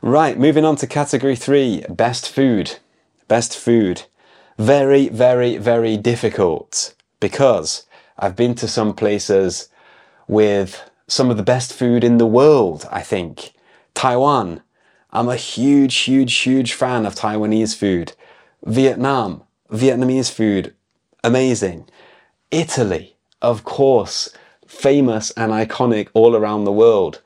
Right, 0.00 0.38
moving 0.38 0.64
on 0.64 0.76
to 0.76 0.86
category 0.86 1.34
three 1.34 1.84
best 1.88 2.28
food. 2.28 2.78
Best 3.26 3.58
food. 3.58 4.04
Very, 4.56 5.08
very, 5.08 5.58
very 5.58 5.96
difficult 5.96 6.94
because 7.20 7.84
I've 8.18 8.36
been 8.36 8.54
to 8.56 8.68
some 8.68 8.94
places 8.94 9.68
with 10.28 10.88
some 11.08 11.30
of 11.30 11.36
the 11.36 11.42
best 11.42 11.72
food 11.72 12.04
in 12.04 12.18
the 12.18 12.26
world, 12.26 12.86
I 12.90 13.02
think. 13.02 13.52
Taiwan. 13.94 14.62
I'm 15.10 15.28
a 15.28 15.36
huge, 15.36 15.96
huge, 15.96 16.34
huge 16.36 16.74
fan 16.74 17.06
of 17.06 17.14
Taiwanese 17.14 17.74
food. 17.74 18.12
Vietnam. 18.64 19.42
Vietnamese 19.70 20.30
food. 20.30 20.74
Amazing. 21.24 21.88
Italy. 22.50 23.16
Of 23.42 23.64
course. 23.64 24.32
Famous 24.66 25.30
and 25.32 25.52
iconic 25.52 26.08
all 26.14 26.36
around 26.36 26.64
the 26.64 26.72
world. 26.72 27.22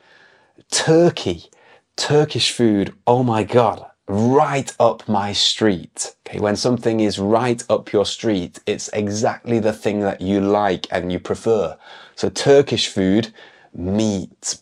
Turkey. 0.71 1.51
Turkish 1.97 2.51
food. 2.53 2.95
Oh 3.07 3.23
my 3.23 3.43
God 3.45 3.87
right 4.13 4.75
up 4.79 5.09
my 5.09 5.33
street. 5.33 6.15
Okay, 6.27 6.39
when 6.39 6.57
something 6.57 7.01
is 7.01 7.19
right 7.19 7.63
up 7.71 7.93
your 7.93 8.05
street, 8.05 8.61
it's 8.67 8.89
exactly 8.89 9.59
the 9.59 9.73
thing 9.73 10.01
that 10.01 10.21
you 10.21 10.41
like 10.41 10.87
and 10.91 11.13
you 11.13 11.19
prefer. 11.19 11.77
So 12.15 12.29
Turkish 12.29 12.89
food, 12.89 13.33
meat, 13.75 14.59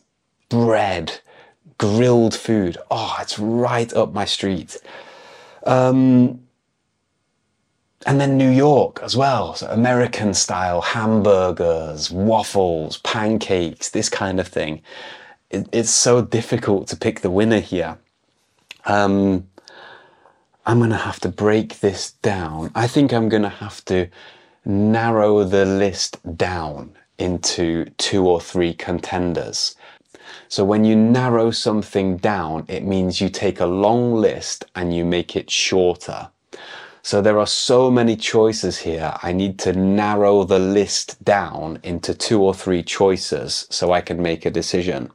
bread, 0.49 1.21
grilled 1.79 2.35
food. 2.35 2.79
Oh, 2.91 3.17
it's 3.21 3.39
right 3.39 3.93
up 3.93 4.13
my 4.13 4.25
street. 4.25 4.77
Um, 5.65 6.43
and 8.07 8.21
then 8.21 8.39
New 8.39 8.51
York 8.51 9.01
as 9.03 9.17
well. 9.17 9.55
So 9.55 9.67
American 9.69 10.33
style 10.35 10.81
hamburgers, 10.81 12.11
waffles, 12.11 12.99
pancakes, 12.99 13.91
this 13.91 14.09
kind 14.09 14.41
of 14.41 14.49
thing. 14.49 14.83
It, 15.51 15.69
it's 15.73 15.91
so 15.91 16.23
difficult 16.23 16.89
to 16.89 16.97
pick 16.97 17.21
the 17.21 17.31
winner 17.31 17.61
here. 17.61 17.99
Um, 18.87 19.49
I'm 20.65 20.79
going 20.79 20.91
to 20.91 20.97
have 20.97 21.21
to 21.21 21.29
break 21.29 21.81
this 21.81 22.13
down. 22.23 22.71
I 22.75 22.87
think 22.87 23.13
I'm 23.13 23.29
going 23.29 23.43
to 23.43 23.49
have 23.49 23.85
to 23.87 24.09
narrow 24.65 25.45
the 25.45 25.65
list 25.65 26.19
down 26.37 26.97
into 27.19 27.87
two 27.99 28.27
or 28.27 28.41
three 28.41 28.73
contenders. 28.73 29.75
So 30.49 30.65
when 30.65 30.85
you 30.85 30.97
narrow 30.97 31.51
something 31.51 32.17
down, 32.17 32.65
it 32.69 32.85
means 32.85 33.21
you 33.21 33.29
take 33.29 33.61
a 33.61 33.67
long 33.67 34.15
list 34.15 34.65
and 34.75 34.95
you 34.95 35.05
make 35.05 35.37
it 35.37 35.51
shorter. 35.51 36.31
So 37.03 37.23
there 37.23 37.39
are 37.39 37.47
so 37.47 37.91
many 37.91 38.17
choices 38.17 38.79
here. 38.79 39.15
I 39.23 39.33
need 39.33 39.59
to 39.61 39.73
narrow 39.73 40.45
the 40.45 40.59
list 40.59 41.23
down 41.25 41.79
into 41.83 42.15
two 42.15 42.43
or 42.43 42.55
three 42.55 42.83
choices 42.83 43.67
so 43.71 43.93
I 43.93 44.01
can 44.01 44.21
make 44.21 44.45
a 44.45 44.51
decision. 44.51 45.11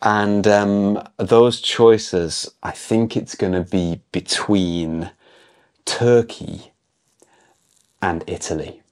And 0.00 0.46
um, 0.46 1.08
those 1.16 1.60
choices, 1.60 2.50
I 2.62 2.70
think 2.70 3.16
it's 3.16 3.34
going 3.34 3.52
to 3.52 3.62
be 3.62 4.00
between 4.12 5.10
Turkey 5.84 6.72
and 8.02 8.24
Italy. 8.26 8.82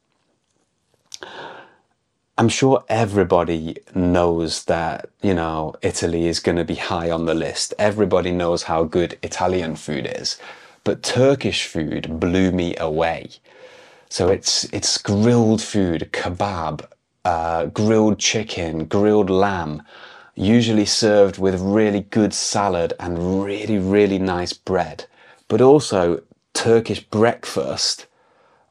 I'm 2.39 2.49
sure 2.49 2.83
everybody 2.89 3.77
knows 3.95 4.65
that, 4.65 5.11
you 5.23 5.35
know, 5.35 5.75
Italy 5.83 6.27
is 6.27 6.41
going 6.41 6.57
to 6.57 6.65
be 6.65 6.77
high 6.77 7.11
on 7.11 7.27
the 7.27 7.35
list. 7.35 7.75
Everybody 7.79 8.33
knows 8.33 8.65
how 8.65 8.85
good 8.85 9.19
Italian 9.23 9.77
food 9.77 10.11
is. 10.11 10.39
But 10.85 11.03
Turkish 11.03 11.67
food 11.67 12.21
blew 12.21 12.53
me 12.53 12.77
away. 12.77 13.31
So 14.09 14.29
it's, 14.29 14.65
it's 14.73 14.99
grilled 14.99 15.63
food, 15.63 16.11
kebab, 16.13 16.87
uh, 17.25 17.67
grilled 17.67 18.19
chicken, 18.19 18.85
grilled 18.87 19.31
lamb 19.31 19.83
usually 20.35 20.87
served 20.87 21.39
with 21.39 21.61
really 21.61 22.01
good 22.01 22.33
salad 22.33 22.95
and 22.99 23.45
really, 23.45 23.79
really 23.79 24.19
nice 24.19 24.53
bread. 24.53 25.05
But 25.49 25.61
also 25.61 26.23
Turkish 26.55 27.01
breakfast. 27.01 28.07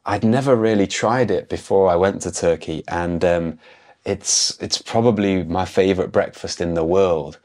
I'd 0.05 0.23
never 0.23 0.55
really 0.55 0.87
tried 0.87 1.29
it 1.29 1.49
before 1.49 1.89
I 1.89 1.95
went 1.95 2.23
to 2.23 2.31
Turkey, 2.31 2.83
and 2.87 3.23
um, 3.23 3.59
it's 4.03 4.57
it's 4.59 4.81
probably 4.81 5.43
my 5.43 5.65
favorite 5.65 6.11
breakfast 6.11 6.59
in 6.59 6.73
the 6.73 6.83
world. 6.83 7.37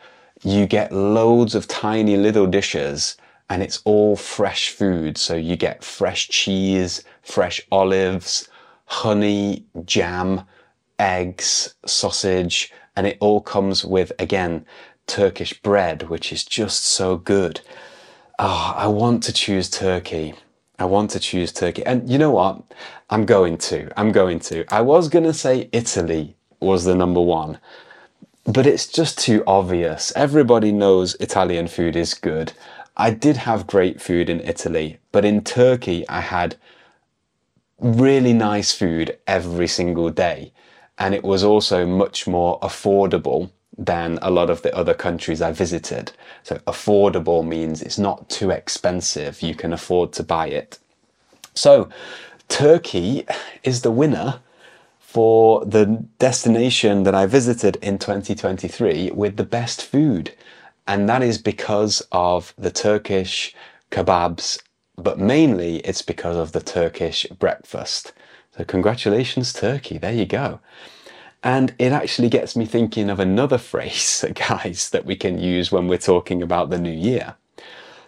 You 0.43 0.67
get 0.67 0.93
loads 0.93 1.55
of 1.55 1.69
tiny 1.69 2.17
little 2.17 2.47
dishes, 2.47 3.17
and 3.49 3.63
it's 3.63 3.81
all 3.85 4.17
fresh 4.17 4.71
food. 4.71 5.19
So 5.19 5.35
you 5.35 5.57
get 5.57 5.85
fresh 5.85 6.29
cheese, 6.29 7.05
fresh 7.23 7.61
olives, 7.71 8.49
honey, 8.87 9.65
jam, 9.85 10.43
eggs, 10.99 11.75
sausage, 11.85 12.73
and 12.97 13.07
it 13.07 13.19
all 13.21 13.41
comes 13.41 13.85
with, 13.85 14.13
again, 14.19 14.65
Turkish 15.07 15.61
bread, 15.61 16.09
which 16.09 16.33
is 16.33 16.45
just 16.45 16.85
so 16.85 17.17
good. 17.17 17.61
Oh, 18.39 18.75
I 18.77 18.87
want 18.89 19.23
to 19.25 19.33
choose 19.33 19.71
Turkey. 19.71 20.35
I 20.79 20.85
want 20.85 21.11
to 21.13 21.21
choose 21.21 21.53
Turkey. 21.53 21.85
And 21.87 22.09
you 22.11 22.19
know 22.19 22.31
what? 22.31 22.63
I'm 23.09 23.25
going 23.25 23.57
to. 23.59 23.89
I'm 23.99 24.13
going 24.13 24.41
to. 24.41 24.65
I 24.73 24.83
was 24.83 25.09
going 25.09 25.25
to 25.25 25.33
say 25.33 25.69
Italy 25.73 26.37
was 26.61 26.85
the 26.85 26.95
number 26.95 27.21
one, 27.21 27.59
but 28.45 28.67
it's 28.67 28.87
just 28.87 29.19
too 29.19 29.43
obvious. 29.47 30.13
Everybody 30.17 30.73
knows 30.73 31.15
Italian 31.21 31.69
food 31.69 31.97
is 31.97 32.15
good. 32.15 32.53
I 32.97 33.11
did 33.11 33.37
have 33.37 33.67
great 33.67 34.01
food 34.01 34.31
in 34.31 34.41
Italy, 34.41 34.99
but 35.13 35.25
in 35.25 35.45
Turkey, 35.45 36.09
I 36.09 36.21
had 36.21 36.57
really 37.79 38.33
nice 38.33 38.73
food 38.73 39.19
every 39.27 39.69
single 39.69 40.11
day 40.11 40.53
and 40.99 41.15
it 41.15 41.23
was 41.23 41.45
also 41.45 41.87
much 41.87 42.27
more 42.27 42.59
affordable 42.61 43.51
than 43.77 44.19
a 44.23 44.31
lot 44.31 44.49
of 44.49 44.63
the 44.63 44.75
other 44.75 44.95
countries 44.95 45.43
I 45.43 45.53
visited. 45.53 46.13
So 46.43 46.57
affordable 46.67 47.47
means 47.47 47.83
it's 47.83 47.99
not 47.99 48.31
too 48.31 48.51
expensive, 48.51 49.43
you 49.43 49.55
can 49.55 49.73
afford 49.75 50.13
to 50.15 50.23
buy 50.23 50.49
it. 50.49 50.79
So 51.55 51.91
Turkey 52.49 53.27
is 53.63 53.83
the 53.83 53.91
winner 53.91 54.41
for 54.99 55.65
the 55.65 56.07
destination 56.19 57.03
that 57.03 57.15
I 57.15 57.27
visited 57.27 57.77
in 57.83 57.99
2023 57.99 59.11
with 59.11 59.37
the 59.37 59.45
best 59.45 59.83
food. 59.83 60.33
And 60.87 61.09
that 61.09 61.23
is 61.23 61.39
because 61.39 62.07
of 62.13 62.55
the 62.57 62.71
Turkish 62.71 63.55
kebabs, 63.91 64.63
but 64.97 65.19
mainly 65.19 65.79
it's 65.79 66.03
because 66.03 66.37
of 66.37 66.53
the 66.53 66.61
Turkish 66.61 67.27
breakfast. 67.39 68.13
So 68.57 68.65
congratulations, 68.65 69.53
Turkey. 69.53 69.99
There 69.99 70.13
you 70.13 70.27
go. 70.27 70.61
And 71.43 71.75
it 71.79 71.93
actually 71.93 72.29
gets 72.29 72.57
me 72.57 72.67
thinking 72.67 73.11
of 73.11 73.21
another 73.21 73.59
phrase, 73.73 74.25
guys, 74.35 74.91
that 74.91 75.05
we 75.05 75.17
can 75.17 75.39
use 75.39 75.71
when 75.71 75.89
we're 75.89 75.99
talking 75.99 76.43
about 76.43 76.71
the 76.71 76.79
new 76.79 76.93
year. 76.93 77.35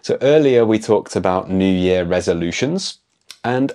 So 0.01 0.17
earlier 0.21 0.65
we 0.65 0.79
talked 0.79 1.15
about 1.15 1.49
New 1.49 1.71
Year 1.71 2.05
resolutions, 2.05 2.99
and 3.43 3.73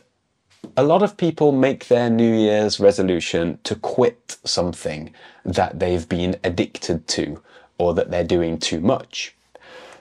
a 0.77 0.83
lot 0.83 1.03
of 1.03 1.17
people 1.17 1.53
make 1.53 1.89
their 1.89 2.09
New 2.09 2.35
Year's 2.35 2.81
resolution 2.81 3.59
to 3.65 3.75
quit 3.75 4.39
something 4.45 5.13
that 5.45 5.79
they've 5.79 6.09
been 6.09 6.37
addicted 6.43 7.07
to 7.09 7.43
or 7.79 7.95
that 7.95 8.11
they're 8.11 8.25
doing 8.25 8.59
too 8.59 8.81
much. 8.81 9.35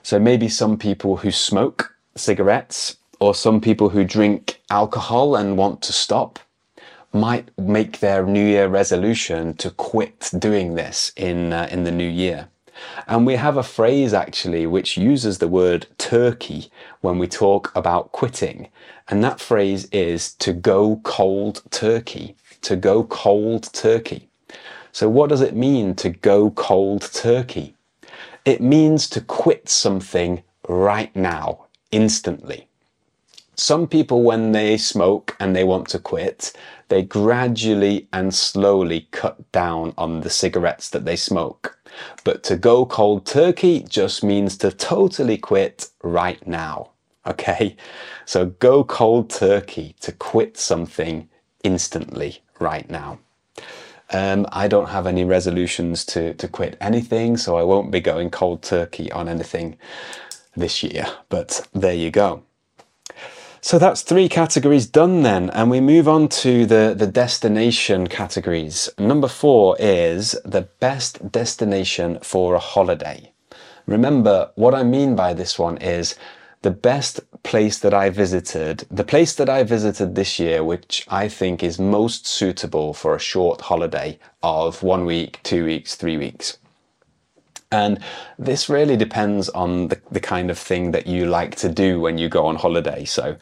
So 0.04 0.20
maybe 0.20 0.50
some 0.50 0.78
people 0.78 1.18
who 1.18 1.32
smoke 1.32 1.96
cigarettes 2.16 2.98
or 3.20 3.34
some 3.34 3.62
people 3.62 3.90
who 3.90 4.04
drink 4.04 4.62
alcohol 4.70 5.36
and 5.36 5.58
want 5.58 5.82
to 5.84 5.94
stop 5.94 6.40
might 7.14 7.50
make 7.58 8.00
their 8.00 8.26
New 8.26 8.44
Year 8.44 8.68
resolution 8.68 9.54
to 9.56 9.70
quit 9.70 10.32
doing 10.38 10.76
this 10.76 11.14
in, 11.16 11.54
uh, 11.54 11.68
in 11.72 11.84
the 11.84 11.92
new 11.92 12.10
year. 12.10 12.50
And 13.08 13.26
we 13.26 13.36
have 13.36 13.56
a 13.56 13.64
phrase 13.64 14.14
actually 14.14 14.66
which 14.66 14.98
uses 14.98 15.38
the 15.38 15.48
word 15.48 15.88
turkey 15.98 16.72
when 17.02 17.18
we 17.20 17.28
talk 17.28 17.72
about 17.76 18.12
quitting. 18.12 18.70
And 19.08 19.24
that 19.24 19.40
phrase 19.40 19.86
is 19.92 20.34
to 20.36 20.54
go 20.54 21.00
cold 21.04 21.62
turkey. 21.70 22.36
To 22.64 22.76
go 22.76 23.04
cold 23.04 23.72
turkey. 23.74 24.30
So, 24.93 25.10
what 25.10 25.29
does 25.29 25.41
it 25.41 25.56
mean 25.56 25.95
to 25.95 26.10
go 26.12 26.51
cold 26.51 27.01
turkey? 27.12 27.75
It 28.45 28.62
means 28.62 29.10
to 29.10 29.21
quit 29.21 29.67
something 29.67 30.43
right 30.69 31.13
now, 31.15 31.65
instantly. 31.91 32.67
Some 33.56 33.88
people, 33.88 34.21
when 34.21 34.51
they 34.51 34.77
smoke 34.77 35.36
and 35.39 35.56
they 35.56 35.63
want 35.63 35.88
to 35.89 35.99
quit, 35.99 36.53
they 36.89 37.01
gradually 37.01 38.08
and 38.13 38.36
slowly 38.36 39.08
cut 39.10 39.51
down 39.51 39.95
on 39.97 40.21
the 40.21 40.29
cigarettes 40.29 40.91
that 40.91 41.06
they 41.06 41.15
smoke. 41.15 41.75
But 42.23 42.43
to 42.43 42.56
go 42.56 42.86
cold 42.86 43.25
turkey 43.25 43.84
just 43.89 44.23
means 44.23 44.58
to 44.58 44.69
totally 44.69 45.39
quit 45.39 45.89
right 46.03 46.45
now. 46.45 46.91
Okay? 47.25 47.77
So 48.25 48.45
go 48.45 48.84
cold 48.84 49.32
turkey 49.32 49.95
to 50.01 50.12
quit 50.12 50.56
something 50.56 51.29
instantly 51.63 52.43
right 52.60 52.88
now. 52.91 53.17
Um, 54.13 54.45
I 54.52 54.67
don't 54.67 54.89
have 54.89 55.08
any 55.08 55.26
resolutions 55.26 56.06
to, 56.06 56.34
to 56.36 56.47
quit 56.47 56.78
anything, 56.80 57.36
so 57.38 57.58
I 57.58 57.63
won't 57.63 57.91
be 57.91 57.99
going 57.99 58.30
cold 58.30 58.62
turkey 58.62 59.12
on 59.12 59.28
anything 59.28 59.78
this 60.56 60.84
year. 60.84 61.08
But 61.30 61.67
there 61.73 61.95
you 61.95 62.12
go. 62.12 62.43
So 63.60 63.80
that's 63.80 64.02
three 64.02 64.28
categories 64.28 64.86
done 64.86 65.23
then, 65.23 65.49
and 65.52 65.71
we 65.71 65.80
move 65.80 66.08
on 66.08 66.28
to 66.30 66.65
the, 66.65 66.93
the 66.97 67.08
destination 67.08 68.08
categories. 68.08 68.89
Number 68.99 69.30
four 69.30 69.78
is 69.80 70.36
the 70.43 70.67
best 70.80 71.32
destination 71.32 72.19
for 72.21 72.56
a 72.56 72.60
holiday. 72.60 73.32
Remember, 73.88 74.52
what 74.56 74.76
I 74.76 74.84
mean 74.84 75.15
by 75.15 75.34
this 75.34 75.58
one 75.58 75.78
is 75.78 76.15
the 76.62 76.71
best 76.71 77.21
place 77.43 77.77
that 77.79 77.93
I 77.93 78.10
visited, 78.10 78.86
the 78.89 79.03
place 79.03 79.36
that 79.36 79.49
I 79.49 79.63
visited 79.63 80.15
this 80.15 80.39
year, 80.39 80.63
which 80.63 81.06
I 81.10 81.27
think 81.27 81.62
is 81.62 81.77
most 81.77 82.25
suitable 82.25 82.93
for 82.93 83.15
a 83.15 83.19
short 83.19 83.62
holiday 83.62 84.17
of 84.41 84.82
one 84.82 85.06
week, 85.06 85.39
two 85.43 85.65
weeks, 85.65 85.95
three 85.95 86.17
weeks. 86.17 86.58
And 87.71 87.99
this 88.38 88.69
really 88.69 88.95
depends 88.95 89.49
on 89.49 89.89
the, 89.89 89.99
the 90.12 90.19
kind 90.19 90.49
of 90.51 90.58
thing 90.58 90.91
that 90.91 91.08
you 91.08 91.25
like 91.25 91.56
to 91.58 91.69
do 91.69 91.99
when 91.99 92.17
you 92.17 92.29
go 92.29 92.45
on 92.45 92.56
holiday. 92.56 93.03
So 93.03 93.36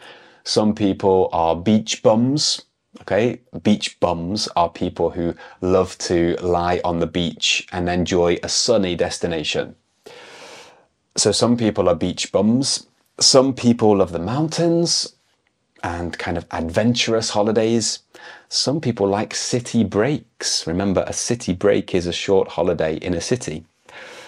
some 0.43 0.73
people 0.73 1.29
are 1.31 1.55
beach 1.55 2.01
bums. 2.01 2.63
Okay, 3.01 3.41
beach 3.63 3.99
bums 3.99 4.47
are 4.55 4.69
people 4.69 5.11
who 5.11 5.33
love 5.61 5.97
to 5.99 6.35
lie 6.41 6.81
on 6.83 6.99
the 6.99 7.07
beach 7.07 7.67
and 7.71 7.89
enjoy 7.89 8.37
a 8.43 8.49
sunny 8.49 8.95
destination. 8.95 9.75
So 11.15 11.31
some 11.31 11.57
people 11.57 11.89
are 11.89 11.95
beach 11.95 12.31
bums 12.31 12.87
some 13.21 13.53
people 13.53 13.97
love 13.97 14.12
the 14.12 14.19
mountains 14.19 15.15
and 15.84 16.17
kind 16.17 16.38
of 16.38 16.45
adventurous 16.51 17.31
holidays. 17.31 17.99
Some 18.49 18.81
people 18.81 19.07
like 19.07 19.34
city 19.34 19.84
breaks. 19.84 20.67
Remember, 20.67 21.03
a 21.07 21.13
city 21.13 21.53
break 21.53 21.95
is 21.95 22.07
a 22.07 22.13
short 22.13 22.49
holiday 22.49 22.95
in 22.97 23.13
a 23.13 23.21
city. 23.21 23.65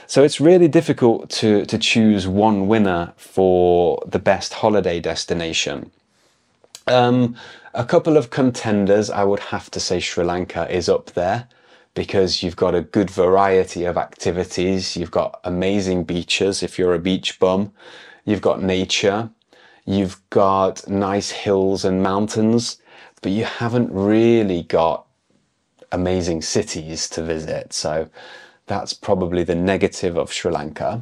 So 0.07 0.23
it's 0.23 0.39
really 0.39 0.67
difficult 0.67 1.29
to, 1.31 1.65
to 1.65 1.77
choose 1.77 2.27
one 2.27 2.67
winner 2.67 3.13
for 3.17 4.01
the 4.05 4.19
best 4.19 4.53
holiday 4.53 4.99
destination. 4.99 5.91
Um, 6.87 7.35
a 7.73 7.85
couple 7.85 8.17
of 8.17 8.29
contenders, 8.29 9.09
I 9.09 9.23
would 9.23 9.39
have 9.39 9.71
to 9.71 9.79
say 9.79 9.99
Sri 9.99 10.23
Lanka 10.23 10.69
is 10.69 10.89
up 10.89 11.11
there 11.11 11.47
because 11.93 12.43
you've 12.43 12.55
got 12.55 12.75
a 12.75 12.81
good 12.81 13.09
variety 13.09 13.85
of 13.85 13.97
activities. 13.97 14.97
You've 14.97 15.11
got 15.11 15.39
amazing 15.43 16.03
beaches 16.03 16.61
if 16.61 16.77
you're 16.77 16.93
a 16.93 16.99
beach 16.99 17.39
bum 17.39 17.71
you've 18.25 18.41
got 18.41 18.61
nature, 18.61 19.29
you've 19.85 20.21
got 20.29 20.87
nice 20.87 21.31
hills 21.31 21.85
and 21.85 22.01
mountains, 22.01 22.77
but 23.21 23.31
you 23.31 23.45
haven't 23.45 23.89
really 23.91 24.63
got 24.63 25.05
amazing 25.91 26.41
cities 26.41 27.07
to 27.09 27.23
visit. 27.23 27.73
So 27.73 28.09
that's 28.65 28.93
probably 28.93 29.43
the 29.43 29.55
negative 29.55 30.17
of 30.17 30.31
Sri 30.31 30.51
Lanka. 30.51 31.01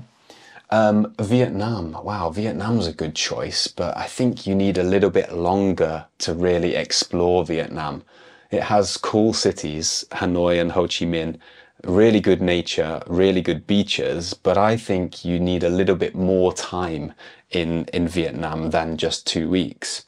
Um, 0.69 1.13
Vietnam, 1.19 1.97
wow, 2.03 2.29
Vietnam's 2.29 2.87
a 2.87 2.93
good 2.93 3.13
choice, 3.13 3.67
but 3.67 3.95
I 3.97 4.05
think 4.05 4.47
you 4.47 4.55
need 4.55 4.77
a 4.77 4.83
little 4.83 5.09
bit 5.09 5.33
longer 5.33 6.05
to 6.19 6.33
really 6.33 6.75
explore 6.75 7.43
Vietnam. 7.43 8.03
It 8.51 8.63
has 8.63 8.95
cool 8.95 9.33
cities, 9.33 10.05
Hanoi 10.11 10.61
and 10.61 10.71
Ho 10.71 10.83
Chi 10.83 11.05
Minh, 11.05 11.37
really 11.83 12.19
good 12.19 12.41
nature, 12.41 13.01
really 13.07 13.41
good 13.41 13.65
beaches, 13.67 14.33
but 14.33 14.57
I 14.57 14.77
think 14.77 15.25
you 15.25 15.39
need 15.39 15.63
a 15.63 15.69
little 15.69 15.95
bit 15.95 16.15
more 16.15 16.53
time 16.53 17.13
in, 17.49 17.85
in 17.93 18.07
Vietnam 18.07 18.69
than 18.69 18.97
just 18.97 19.27
two 19.27 19.49
weeks. 19.49 20.05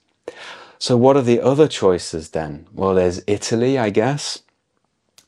So 0.80 0.98
what 0.98 1.16
are 1.16 1.22
the 1.22 1.40
other 1.40 1.68
choices 1.68 2.30
then? 2.30 2.68
Well, 2.74 2.96
there's 2.96 3.22
Italy, 3.26 3.78
I 3.78 3.90
guess. 3.90 4.44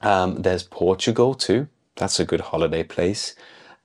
Um, 0.01 0.41
there's 0.41 0.63
Portugal 0.63 1.33
too. 1.33 1.67
That's 1.95 2.19
a 2.19 2.25
good 2.25 2.41
holiday 2.41 2.83
place. 2.83 3.35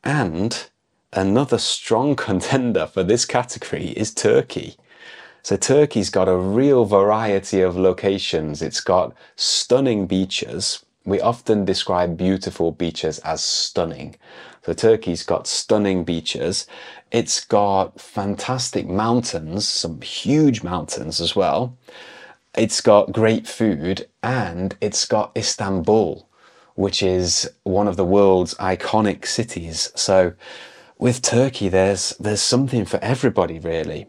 And 0.03 0.68
another 1.12 1.59
strong 1.59 2.16
contender 2.29 2.87
for 2.87 3.03
this 3.03 3.25
category 3.25 3.88
is 3.90 4.12
Turkey. 4.12 4.77
So 5.42 5.57
Turkey's 5.57 6.11
got 6.11 6.29
a 6.29 6.37
real 6.37 6.85
variety 6.85 7.62
of 7.62 7.77
locations. 7.77 8.61
It's 8.61 8.81
got 8.81 9.14
stunning 9.37 10.07
beaches, 10.07 10.85
we 11.11 11.20
often 11.20 11.64
describe 11.64 12.16
beautiful 12.16 12.73
beaches 12.73 13.18
as 13.20 13.42
stunning. 13.42 14.16
So 14.64 14.73
Turkey's 14.73 15.23
got 15.23 15.46
stunning 15.46 16.05
beaches. 16.05 16.66
It's 17.11 17.44
got 17.44 18.01
fantastic 18.01 18.87
mountains, 18.87 19.66
some 19.66 20.01
huge 20.01 20.62
mountains 20.62 21.20
as 21.20 21.35
well. 21.35 21.77
It's 22.57 22.81
got 22.81 23.12
great 23.12 23.46
food 23.46 24.07
and 24.23 24.77
it's 24.81 25.07
got 25.07 25.33
Istanbul, 25.37 26.27
which 26.75 27.03
is 27.03 27.51
one 27.62 27.88
of 27.88 27.96
the 27.96 28.05
world's 28.05 28.55
iconic 28.55 29.27
cities. 29.27 29.92
So 29.94 30.35
with 30.99 31.23
Turkey, 31.23 31.68
there's, 31.68 32.11
there's 32.20 32.42
something 32.42 32.85
for 32.85 32.99
everybody 33.03 33.59
really. 33.59 34.07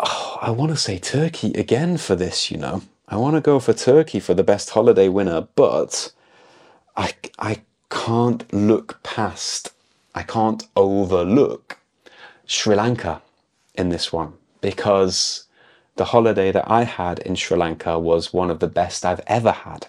Oh, 0.00 0.38
I 0.40 0.50
want 0.50 0.70
to 0.72 0.76
say 0.76 0.98
Turkey 0.98 1.52
again 1.52 1.96
for 1.96 2.14
this, 2.14 2.50
you 2.50 2.56
know. 2.56 2.82
I 3.10 3.16
want 3.16 3.36
to 3.36 3.40
go 3.40 3.58
for 3.58 3.72
Turkey 3.72 4.20
for 4.20 4.34
the 4.34 4.44
best 4.44 4.70
holiday 4.70 5.08
winner, 5.08 5.48
but 5.54 6.12
I, 6.94 7.14
I 7.38 7.62
can't 7.90 8.52
look 8.52 9.02
past, 9.02 9.72
I 10.14 10.22
can't 10.22 10.64
overlook 10.76 11.78
Sri 12.44 12.76
Lanka 12.76 13.22
in 13.74 13.88
this 13.88 14.12
one 14.12 14.34
because 14.60 15.44
the 15.96 16.06
holiday 16.06 16.52
that 16.52 16.70
I 16.70 16.84
had 16.84 17.20
in 17.20 17.34
Sri 17.34 17.56
Lanka 17.56 17.98
was 17.98 18.34
one 18.34 18.50
of 18.50 18.60
the 18.60 18.66
best 18.66 19.06
I've 19.06 19.22
ever 19.26 19.52
had. 19.52 19.86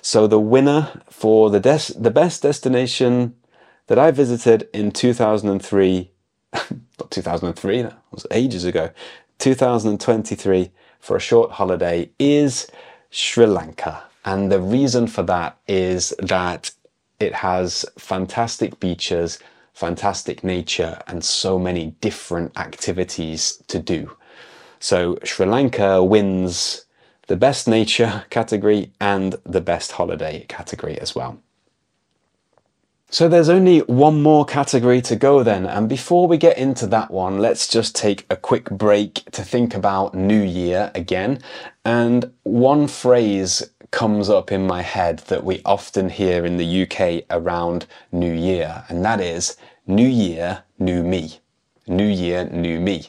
So 0.00 0.26
the 0.26 0.40
winner 0.40 1.02
for 1.10 1.50
the, 1.50 1.60
des- 1.60 1.98
the 1.98 2.10
best 2.10 2.42
destination 2.42 3.34
that 3.88 3.98
I 3.98 4.10
visited 4.10 4.70
in 4.72 4.90
2003, 4.90 6.10
not 6.54 7.10
2003, 7.10 7.82
that 7.82 7.98
was 8.10 8.26
ages 8.30 8.64
ago, 8.64 8.90
2023 9.38 10.70
for 11.06 11.16
a 11.16 11.20
short 11.20 11.52
holiday 11.52 12.10
is 12.18 12.66
Sri 13.10 13.46
Lanka. 13.46 14.02
And 14.24 14.50
the 14.50 14.60
reason 14.60 15.06
for 15.06 15.22
that 15.22 15.56
is 15.68 16.12
that 16.18 16.72
it 17.20 17.32
has 17.32 17.86
fantastic 17.96 18.80
beaches, 18.80 19.38
fantastic 19.72 20.42
nature, 20.42 21.00
and 21.06 21.24
so 21.24 21.60
many 21.60 21.92
different 22.00 22.58
activities 22.58 23.62
to 23.68 23.78
do. 23.78 24.16
So 24.80 25.18
Sri 25.22 25.46
Lanka 25.46 26.02
wins 26.02 26.86
the 27.28 27.36
best 27.36 27.68
nature 27.68 28.24
category 28.30 28.90
and 29.00 29.36
the 29.44 29.60
best 29.60 29.92
holiday 29.92 30.44
category 30.48 30.98
as 31.00 31.14
well. 31.14 31.38
So 33.08 33.28
there's 33.28 33.48
only 33.48 33.78
one 33.82 34.20
more 34.20 34.44
category 34.44 35.00
to 35.02 35.14
go 35.14 35.44
then, 35.44 35.64
and 35.64 35.88
before 35.88 36.26
we 36.26 36.36
get 36.36 36.58
into 36.58 36.88
that 36.88 37.08
one, 37.08 37.38
let's 37.38 37.68
just 37.68 37.94
take 37.94 38.26
a 38.28 38.36
quick 38.36 38.68
break 38.68 39.30
to 39.30 39.42
think 39.44 39.76
about 39.76 40.16
New 40.16 40.42
Year 40.42 40.90
again. 40.92 41.38
And 41.84 42.32
one 42.42 42.88
phrase 42.88 43.62
comes 43.92 44.28
up 44.28 44.50
in 44.50 44.66
my 44.66 44.82
head 44.82 45.20
that 45.28 45.44
we 45.44 45.62
often 45.64 46.08
hear 46.08 46.44
in 46.44 46.56
the 46.56 46.82
UK 46.82 47.24
around 47.30 47.86
New 48.10 48.32
Year, 48.32 48.84
and 48.88 49.04
that 49.04 49.20
is 49.20 49.56
New 49.86 50.08
Year, 50.08 50.64
New 50.80 51.04
Me. 51.04 51.38
New 51.86 52.08
Year, 52.08 52.46
New 52.46 52.80
Me. 52.80 53.06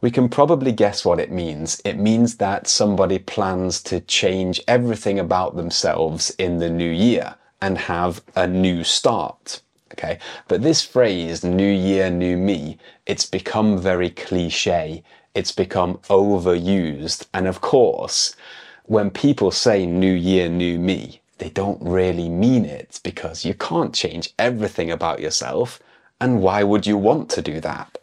We 0.00 0.10
can 0.10 0.28
probably 0.28 0.72
guess 0.72 1.04
what 1.04 1.20
it 1.20 1.30
means. 1.30 1.80
It 1.84 1.98
means 1.98 2.38
that 2.38 2.66
somebody 2.66 3.20
plans 3.20 3.80
to 3.84 4.00
change 4.00 4.60
everything 4.66 5.20
about 5.20 5.54
themselves 5.54 6.30
in 6.30 6.58
the 6.58 6.68
new 6.68 6.90
year 6.90 7.36
and 7.60 7.78
have 7.78 8.22
a 8.36 8.46
new 8.46 8.84
start. 8.84 9.62
Okay, 9.92 10.18
but 10.46 10.62
this 10.62 10.82
phrase, 10.84 11.42
new 11.42 11.70
year, 11.70 12.10
new 12.10 12.36
me, 12.36 12.78
it's 13.06 13.26
become 13.26 13.76
very 13.76 14.10
cliche. 14.10 15.02
It's 15.34 15.52
become 15.52 15.98
overused. 16.08 17.26
And 17.34 17.46
of 17.46 17.60
course, 17.60 18.36
when 18.84 19.10
people 19.10 19.50
say 19.50 19.86
new 19.86 20.12
year, 20.12 20.48
new 20.48 20.78
me, 20.78 21.20
they 21.38 21.50
don't 21.50 21.80
really 21.82 22.28
mean 22.28 22.64
it 22.64 23.00
because 23.02 23.44
you 23.44 23.54
can't 23.54 23.94
change 23.94 24.32
everything 24.38 24.90
about 24.90 25.20
yourself. 25.20 25.80
And 26.20 26.42
why 26.42 26.62
would 26.62 26.86
you 26.86 26.96
want 26.96 27.30
to 27.30 27.42
do 27.42 27.60
that? 27.60 27.98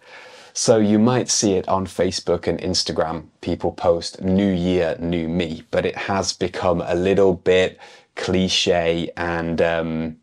So 0.53 0.77
you 0.77 0.97
might 0.97 1.29
see 1.29 1.53
it 1.53 1.67
on 1.67 1.85
Facebook 1.85 2.47
and 2.47 2.59
Instagram. 2.59 3.27
People 3.41 3.71
post 3.71 4.23
new 4.23 4.51
year, 4.51 4.97
new 4.99 5.27
me, 5.27 5.63
but 5.69 5.85
it 5.85 5.95
has 5.95 6.33
become 6.33 6.81
a 6.81 6.95
little 6.95 7.35
bit 7.35 7.77
cliche 8.17 9.09
and 9.15 9.61
um, 9.61 10.17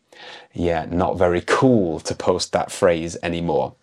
yeah, 0.53 0.85
not 0.89 1.17
very 1.17 1.41
cool 1.41 1.99
to 2.01 2.13
post 2.13 2.51
that 2.51 2.71
phrase 2.71 3.17
anymore. 3.23 3.75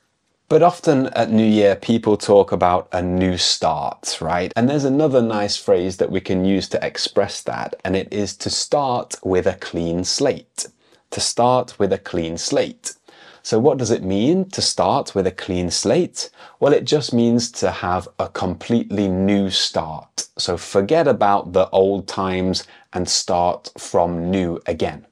But 0.49 0.63
often 0.63 1.07
at 1.09 1.31
New 1.31 1.47
Year, 1.47 1.77
people 1.77 2.19
talk 2.19 2.53
about 2.53 2.89
a 2.93 3.01
new 3.01 3.39
start, 3.39 4.19
right? 4.21 4.53
And 4.55 4.69
there's 4.69 4.85
another 4.85 5.23
nice 5.23 5.57
phrase 5.57 5.97
that 5.97 6.11
we 6.11 6.21
can 6.21 6.45
use 6.45 6.69
to 6.69 6.87
express 6.87 7.43
that, 7.45 7.75
and 7.85 7.97
it 7.97 8.13
is 8.13 8.37
to 8.37 8.51
start 8.51 9.15
with 9.25 9.47
a 9.47 9.55
clean 9.55 10.05
slate. 10.05 10.67
To 11.13 11.21
start 11.21 11.79
with 11.79 11.91
a 11.93 11.99
clean 11.99 12.37
slate. 12.37 12.95
So 13.43 13.59
what 13.59 13.79
does 13.79 13.91
it 13.91 14.05
mean 14.05 14.49
to 14.51 14.63
start 14.63 15.15
with 15.15 15.27
a 15.27 15.33
clean 15.33 15.71
slate? 15.71 16.31
Well, 16.61 16.73
it 16.73 16.85
just 16.85 17.13
means 17.13 17.51
to 17.53 17.71
have 17.71 18.07
a 18.19 18.29
completely 18.29 19.09
new 19.09 19.51
start. 19.51 20.29
So 20.39 20.57
forget 20.57 21.09
about 21.09 21.53
the 21.53 21.69
old 21.71 22.07
times 22.07 22.65
and 22.93 23.09
start 23.09 23.71
from 23.79 24.31
new 24.31 24.61
again. 24.67 25.07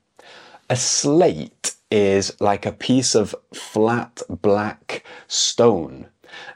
A 0.69 0.77
slate 0.77 1.75
is 1.91 2.41
like 2.41 2.65
a 2.65 2.73
piece 2.73 3.15
of 3.15 3.35
flat 3.53 4.23
black 4.29 5.05
stone. 5.27 6.07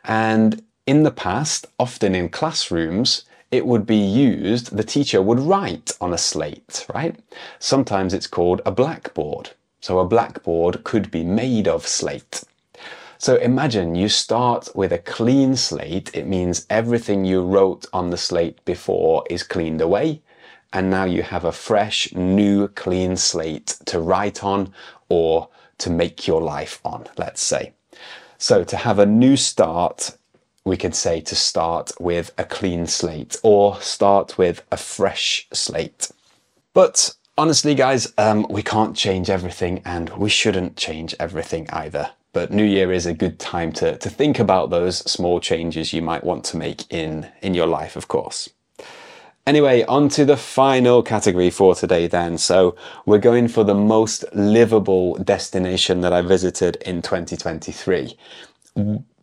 And 0.05 0.63
in 0.87 1.03
the 1.03 1.11
past, 1.11 1.67
often 1.79 2.15
in 2.15 2.29
classrooms, 2.29 3.25
it 3.51 3.67
would 3.67 3.87
be 3.87 3.97
used, 3.97 4.77
the 4.77 4.85
teacher 4.85 5.23
would 5.23 5.41
write 5.41 5.93
on 6.01 6.13
a 6.13 6.19
slate, 6.19 6.87
right? 6.95 7.17
Sometimes 7.59 8.15
it's 8.15 8.27
called 8.27 8.61
a 8.67 8.71
blackboard. 8.71 9.51
So 9.81 9.99
a 9.99 10.05
blackboard 10.05 10.85
could 10.85 11.11
be 11.11 11.25
made 11.25 11.69
of 11.69 11.87
slate. 11.87 12.43
So 13.19 13.37
imagine 13.37 13.95
you 13.95 14.09
start 14.09 14.69
with 14.75 14.93
a 14.93 14.99
clean 14.99 15.57
slate. 15.57 16.11
It 16.15 16.27
means 16.27 16.67
everything 16.69 17.25
you 17.25 17.43
wrote 17.43 17.87
on 17.93 18.11
the 18.11 18.17
slate 18.17 18.65
before 18.65 19.25
is 19.31 19.43
cleaned 19.43 19.81
away 19.81 20.21
and 20.75 20.91
now 20.91 21.05
you 21.05 21.23
have 21.23 21.45
a 21.45 21.53
fresh, 21.53 22.13
new, 22.15 22.67
clean 22.69 23.17
slate 23.17 23.79
to 23.87 24.01
write 24.01 24.43
on 24.43 24.75
or 25.09 25.49
to 25.79 25.89
make 25.89 26.27
your 26.27 26.43
life 26.43 26.81
on, 26.85 27.07
let's 27.17 27.41
say. 27.41 27.73
So 28.39 28.65
to 28.65 28.77
have 28.77 28.99
a 28.99 29.07
new 29.07 29.37
start, 29.37 30.19
we 30.65 30.77
could 30.77 30.97
say 30.97 31.21
to 31.21 31.37
start 31.37 31.93
with 32.01 32.33
a 32.37 32.45
clean 32.45 32.87
slate 32.87 33.37
or 33.45 33.81
start 33.81 34.37
with 34.37 34.65
a 34.73 34.77
fresh 34.77 35.47
slate. 35.53 36.11
But 36.73 37.15
honestly, 37.39 37.77
guys, 37.77 38.13
um, 38.19 38.45
we 38.51 38.63
can't 38.63 38.97
change 38.97 39.31
everything 39.31 39.81
and 39.85 40.11
we 40.11 40.29
shouldn't 40.29 40.77
change 40.77 41.15
everything 41.21 41.69
either. 41.71 42.11
But 42.33 42.51
New 42.51 42.65
Year 42.65 42.93
is 42.93 43.07
a 43.07 43.15
good 43.15 43.39
time 43.39 43.73
to, 43.75 43.97
to 43.97 44.11
think 44.11 44.41
about 44.41 44.71
those 44.71 44.99
small 45.09 45.39
changes 45.39 45.93
you 45.93 46.03
might 46.03 46.25
want 46.25 46.45
to 46.47 46.57
make 46.57 46.93
in, 46.93 47.29
in 47.43 47.55
your 47.55 47.69
life, 47.69 47.95
of 47.95 48.09
course. 48.09 48.49
Anyway, 49.47 49.85
on 49.85 50.09
to 50.09 50.25
the 50.25 50.39
final 50.39 51.03
category 51.03 51.51
for 51.51 51.75
today 51.75 52.07
then. 52.07 52.39
So 52.39 52.75
we're 53.05 53.19
going 53.19 53.49
for 53.49 53.63
the 53.63 53.75
most 53.75 54.25
livable 54.33 55.17
destination 55.17 56.01
that 56.01 56.15
I 56.15 56.23
visited 56.23 56.77
in 56.77 57.03
2023. 57.03 58.17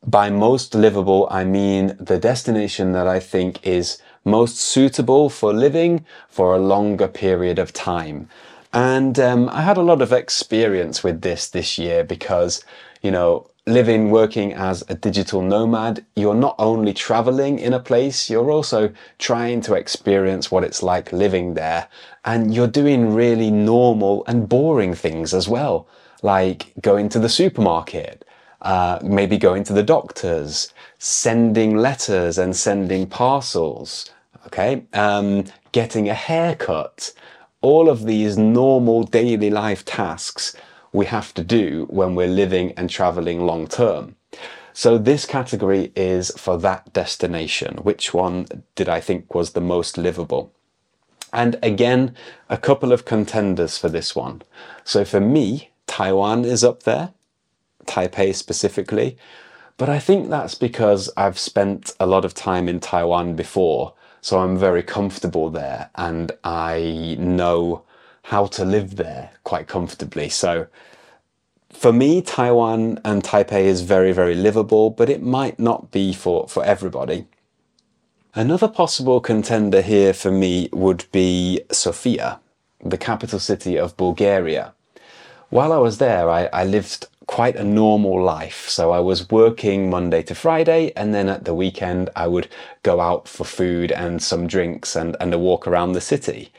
By 0.06 0.30
most 0.30 0.76
livable, 0.76 1.28
I 1.32 1.44
mean 1.44 1.98
the 2.00 2.20
destination 2.20 2.92
that 2.92 3.08
I 3.08 3.20
think 3.20 3.66
is 3.66 3.98
most 4.24 4.58
suitable 4.58 5.28
for 5.32 5.54
living 5.54 6.06
for 6.30 6.54
a 6.54 6.60
longer 6.60 7.08
period 7.08 7.58
of 7.58 7.74
time. 7.74 8.30
And 8.74 9.20
um, 9.20 9.50
I 9.50 9.64
had 9.64 9.78
a 9.78 9.82
lot 9.82 10.04
of 10.04 10.14
experience 10.14 11.04
with 11.04 11.22
this 11.22 11.50
this 11.50 11.80
year 11.80 12.04
because, 12.04 12.64
you 13.02 13.12
know, 13.12 13.48
living, 13.68 14.10
working 14.10 14.54
as 14.54 14.84
a 14.90 14.96
digital 14.96 15.42
nomad, 15.42 16.06
you're 16.16 16.36
not 16.36 16.56
only 16.58 16.94
traveling 16.94 17.60
in 17.60 17.74
a 17.74 17.80
place, 17.80 18.30
you're 18.30 18.52
also 18.52 18.92
trying 19.20 19.62
to 19.62 19.76
experience 19.76 20.52
what 20.52 20.64
it's 20.64 20.82
like 20.82 21.12
living 21.12 21.54
there. 21.54 21.88
And 22.26 22.54
you're 22.54 22.68
doing 22.68 23.14
really 23.14 23.52
normal 23.52 24.24
and 24.28 24.50
boring 24.50 24.94
things 24.94 25.34
as 25.34 25.48
well, 25.48 25.88
like 26.24 26.74
going 26.82 27.10
to 27.10 27.20
the 27.20 27.30
supermarket, 27.30 28.26
uh, 28.62 29.00
maybe 29.04 29.38
going 29.38 29.64
to 29.66 29.74
the 29.74 29.84
doctors, 29.84 30.74
sending 30.98 31.78
letters 31.78 32.38
and 32.38 32.56
sending 32.56 33.08
parcels, 33.08 34.12
okay, 34.48 34.84
um, 34.94 35.46
getting 35.72 36.10
a 36.10 36.14
haircut. 36.14 37.14
All 37.62 37.90
of 37.90 38.06
these 38.06 38.40
normal 38.40 39.04
daily 39.04 39.52
life 39.52 39.86
tasks 39.86 40.56
we 40.94 41.06
have 41.06 41.34
to 41.34 41.44
do 41.44 41.86
when 41.90 42.16
we're 42.16 42.28
living 42.28 42.74
and 42.78 42.90
traveling 42.90 43.46
long 43.46 43.68
term. 43.68 44.16
So 44.74 44.98
this 44.98 45.26
category 45.26 45.92
is 45.96 46.32
for 46.38 46.58
that 46.60 46.94
destination. 46.94 47.78
Which 47.78 48.14
one 48.14 48.48
did 48.76 48.88
I 48.88 49.02
think 49.02 49.34
was 49.36 49.52
the 49.52 49.62
most 49.62 49.98
livable? 49.98 50.54
And 51.34 51.58
again, 51.62 52.16
a 52.50 52.58
couple 52.58 52.92
of 52.92 53.06
contenders 53.06 53.78
for 53.78 53.90
this 53.90 54.16
one. 54.16 54.42
So 54.84 55.06
for 55.06 55.20
me, 55.20 55.72
Taiwan 55.88 56.46
is 56.46 56.64
up 56.64 56.84
there, 56.84 57.14
Taipei 57.86 58.34
specifically. 58.36 59.18
But 59.78 59.90
I 59.90 60.00
think 60.00 60.30
that's 60.30 60.56
because 60.56 61.10
I've 61.18 61.40
spent 61.40 61.94
a 62.00 62.06
lot 62.06 62.26
of 62.26 62.34
time 62.34 62.70
in 62.70 62.80
Taiwan 62.80 63.36
before. 63.36 63.94
So 64.22 64.40
I'm 64.40 64.58
very 64.58 64.84
comfortable 64.84 65.50
there 65.50 65.90
and 65.96 66.32
I 66.44 67.16
know 67.18 67.84
how 68.24 68.46
to 68.46 68.66
live 68.66 68.96
there 68.96 69.32
quite 69.44 69.68
comfortably. 69.68 70.30
So 70.30 70.68
for 71.70 71.94
me, 71.94 72.22
Taiwan 72.22 73.00
and 73.04 73.24
Taipei 73.24 73.64
is 73.64 73.82
very, 73.82 74.12
very 74.12 74.36
livable, 74.36 74.90
but 74.90 75.10
it 75.10 75.24
might 75.24 75.60
not 75.60 75.92
be 75.92 76.14
for, 76.14 76.48
for 76.48 76.64
everybody. 76.64 77.26
Another 78.34 78.68
possible 78.68 79.20
contender 79.20 79.82
here 79.82 80.14
for 80.14 80.32
me 80.32 80.70
would 80.72 81.06
be 81.12 81.62
Sofia, 81.72 82.40
the 82.84 82.98
capital 82.98 83.40
city 83.40 83.78
of 83.78 83.98
Bulgaria. 83.98 84.74
While 85.50 85.74
I 85.74 85.78
was 85.78 85.98
there, 85.98 86.30
I, 86.30 86.46
I 86.54 86.64
lived 86.64 87.08
quite 87.26 87.56
a 87.56 87.64
normal 87.64 88.22
life. 88.22 88.70
So 88.70 88.92
I 88.92 89.00
was 89.00 89.30
working 89.30 89.90
Monday 89.90 90.24
to 90.24 90.36
Friday, 90.36 90.94
and 90.96 91.14
then 91.14 91.28
at 91.30 91.46
the 91.46 91.54
weekend, 91.54 92.10
I 92.16 92.28
would 92.28 92.48
go 92.84 93.02
out 93.02 93.28
for 93.28 93.44
food 93.44 93.92
and 93.92 94.22
some 94.22 94.48
drinks 94.48 94.96
and, 94.96 95.18
and 95.20 95.34
a 95.34 95.40
walk 95.40 95.68
around 95.68 95.92
the 95.92 96.02
city. 96.02 96.52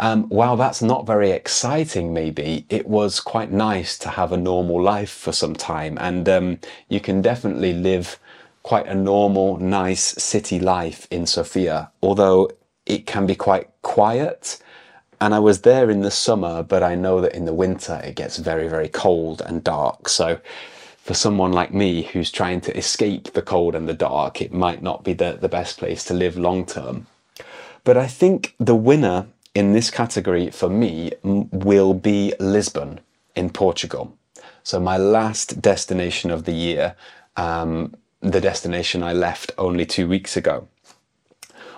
Um, 0.00 0.24
while 0.30 0.56
that's 0.56 0.80
not 0.80 1.06
very 1.06 1.30
exciting, 1.30 2.14
maybe, 2.14 2.64
it 2.70 2.88
was 2.88 3.20
quite 3.20 3.52
nice 3.52 3.98
to 3.98 4.08
have 4.08 4.32
a 4.32 4.36
normal 4.38 4.82
life 4.82 5.10
for 5.10 5.30
some 5.30 5.54
time. 5.54 5.98
And 6.00 6.26
um, 6.26 6.58
you 6.88 7.00
can 7.00 7.20
definitely 7.20 7.74
live 7.74 8.18
quite 8.62 8.86
a 8.86 8.94
normal, 8.94 9.58
nice 9.58 10.02
city 10.22 10.58
life 10.58 11.06
in 11.10 11.26
Sofia, 11.26 11.90
although 12.02 12.50
it 12.86 13.06
can 13.06 13.26
be 13.26 13.34
quite 13.34 13.68
quiet. 13.82 14.62
And 15.20 15.34
I 15.34 15.38
was 15.38 15.60
there 15.60 15.90
in 15.90 16.00
the 16.00 16.10
summer, 16.10 16.62
but 16.62 16.82
I 16.82 16.94
know 16.94 17.20
that 17.20 17.34
in 17.34 17.44
the 17.44 17.52
winter 17.52 18.00
it 18.02 18.16
gets 18.16 18.38
very, 18.38 18.68
very 18.68 18.88
cold 18.88 19.42
and 19.42 19.62
dark. 19.62 20.08
So 20.08 20.40
for 20.96 21.12
someone 21.12 21.52
like 21.52 21.74
me 21.74 22.04
who's 22.04 22.30
trying 22.30 22.62
to 22.62 22.74
escape 22.74 23.34
the 23.34 23.42
cold 23.42 23.74
and 23.74 23.86
the 23.86 23.92
dark, 23.92 24.40
it 24.40 24.52
might 24.52 24.82
not 24.82 25.04
be 25.04 25.12
the, 25.12 25.36
the 25.38 25.48
best 25.48 25.76
place 25.76 26.04
to 26.04 26.14
live 26.14 26.38
long 26.38 26.64
term. 26.64 27.06
But 27.84 27.98
I 27.98 28.06
think 28.06 28.54
the 28.58 28.74
winner 28.74 29.26
in 29.54 29.72
this 29.72 29.90
category 29.90 30.50
for 30.50 30.68
me 30.68 31.12
will 31.22 31.94
be 31.94 32.34
Lisbon 32.38 33.00
in 33.34 33.50
Portugal. 33.50 34.16
So 34.62 34.78
my 34.78 34.96
last 34.96 35.60
destination 35.60 36.30
of 36.30 36.44
the 36.44 36.52
year, 36.52 36.94
um, 37.36 37.94
the 38.20 38.40
destination 38.40 39.02
I 39.02 39.12
left 39.12 39.52
only 39.58 39.86
two 39.86 40.06
weeks 40.08 40.36
ago. 40.36 40.68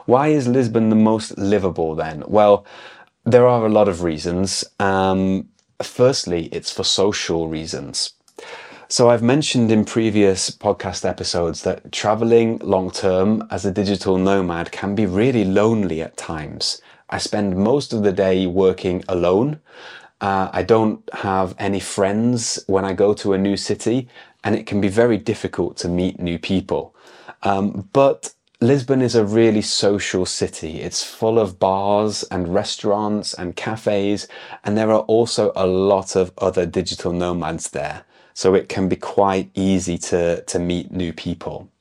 Why 0.06 0.28
is 0.28 0.48
Lisbon 0.48 0.88
the 0.88 0.96
most 0.96 1.38
livable 1.38 1.94
then? 1.94 2.24
Well, 2.26 2.66
there 3.24 3.46
are 3.46 3.64
a 3.64 3.70
lot 3.70 3.88
of 3.88 4.02
reasons. 4.02 4.64
Um, 4.80 5.48
firstly, 5.80 6.46
it's 6.46 6.72
for 6.72 6.82
social 6.82 7.48
reasons. 7.48 8.14
So 8.88 9.08
I've 9.08 9.22
mentioned 9.22 9.70
in 9.70 9.84
previous 9.84 10.50
podcast 10.50 11.08
episodes 11.08 11.62
that 11.62 11.92
traveling 11.92 12.58
long 12.58 12.90
term 12.90 13.46
as 13.50 13.64
a 13.64 13.70
digital 13.70 14.18
nomad 14.18 14.72
can 14.72 14.94
be 14.94 15.06
really 15.06 15.44
lonely 15.44 16.02
at 16.02 16.16
times. 16.16 16.82
I 17.12 17.18
spend 17.18 17.56
most 17.56 17.92
of 17.92 18.02
the 18.02 18.12
day 18.12 18.46
working 18.46 19.04
alone. 19.06 19.60
Uh, 20.22 20.48
I 20.52 20.62
don't 20.62 21.02
have 21.12 21.54
any 21.58 21.78
friends 21.78 22.64
when 22.66 22.84
I 22.84 22.94
go 22.94 23.12
to 23.14 23.34
a 23.34 23.38
new 23.38 23.56
city, 23.56 24.08
and 24.42 24.56
it 24.56 24.66
can 24.66 24.80
be 24.80 24.88
very 24.88 25.18
difficult 25.18 25.76
to 25.78 25.88
meet 25.88 26.18
new 26.18 26.38
people. 26.38 26.96
Um, 27.42 27.88
but 27.92 28.32
Lisbon 28.62 29.02
is 29.02 29.14
a 29.14 29.24
really 29.24 29.62
social 29.62 30.24
city. 30.24 30.80
It's 30.80 31.02
full 31.02 31.38
of 31.38 31.58
bars 31.58 32.22
and 32.30 32.54
restaurants 32.54 33.34
and 33.34 33.56
cafes, 33.56 34.28
and 34.64 34.78
there 34.78 34.92
are 34.92 35.00
also 35.00 35.52
a 35.54 35.66
lot 35.66 36.16
of 36.16 36.32
other 36.38 36.64
digital 36.64 37.12
nomads 37.12 37.70
there. 37.70 38.04
So 38.32 38.54
it 38.54 38.68
can 38.68 38.88
be 38.88 38.96
quite 38.96 39.50
easy 39.54 39.98
to, 39.98 40.42
to 40.42 40.58
meet 40.58 40.92
new 40.92 41.12
people. 41.12 41.71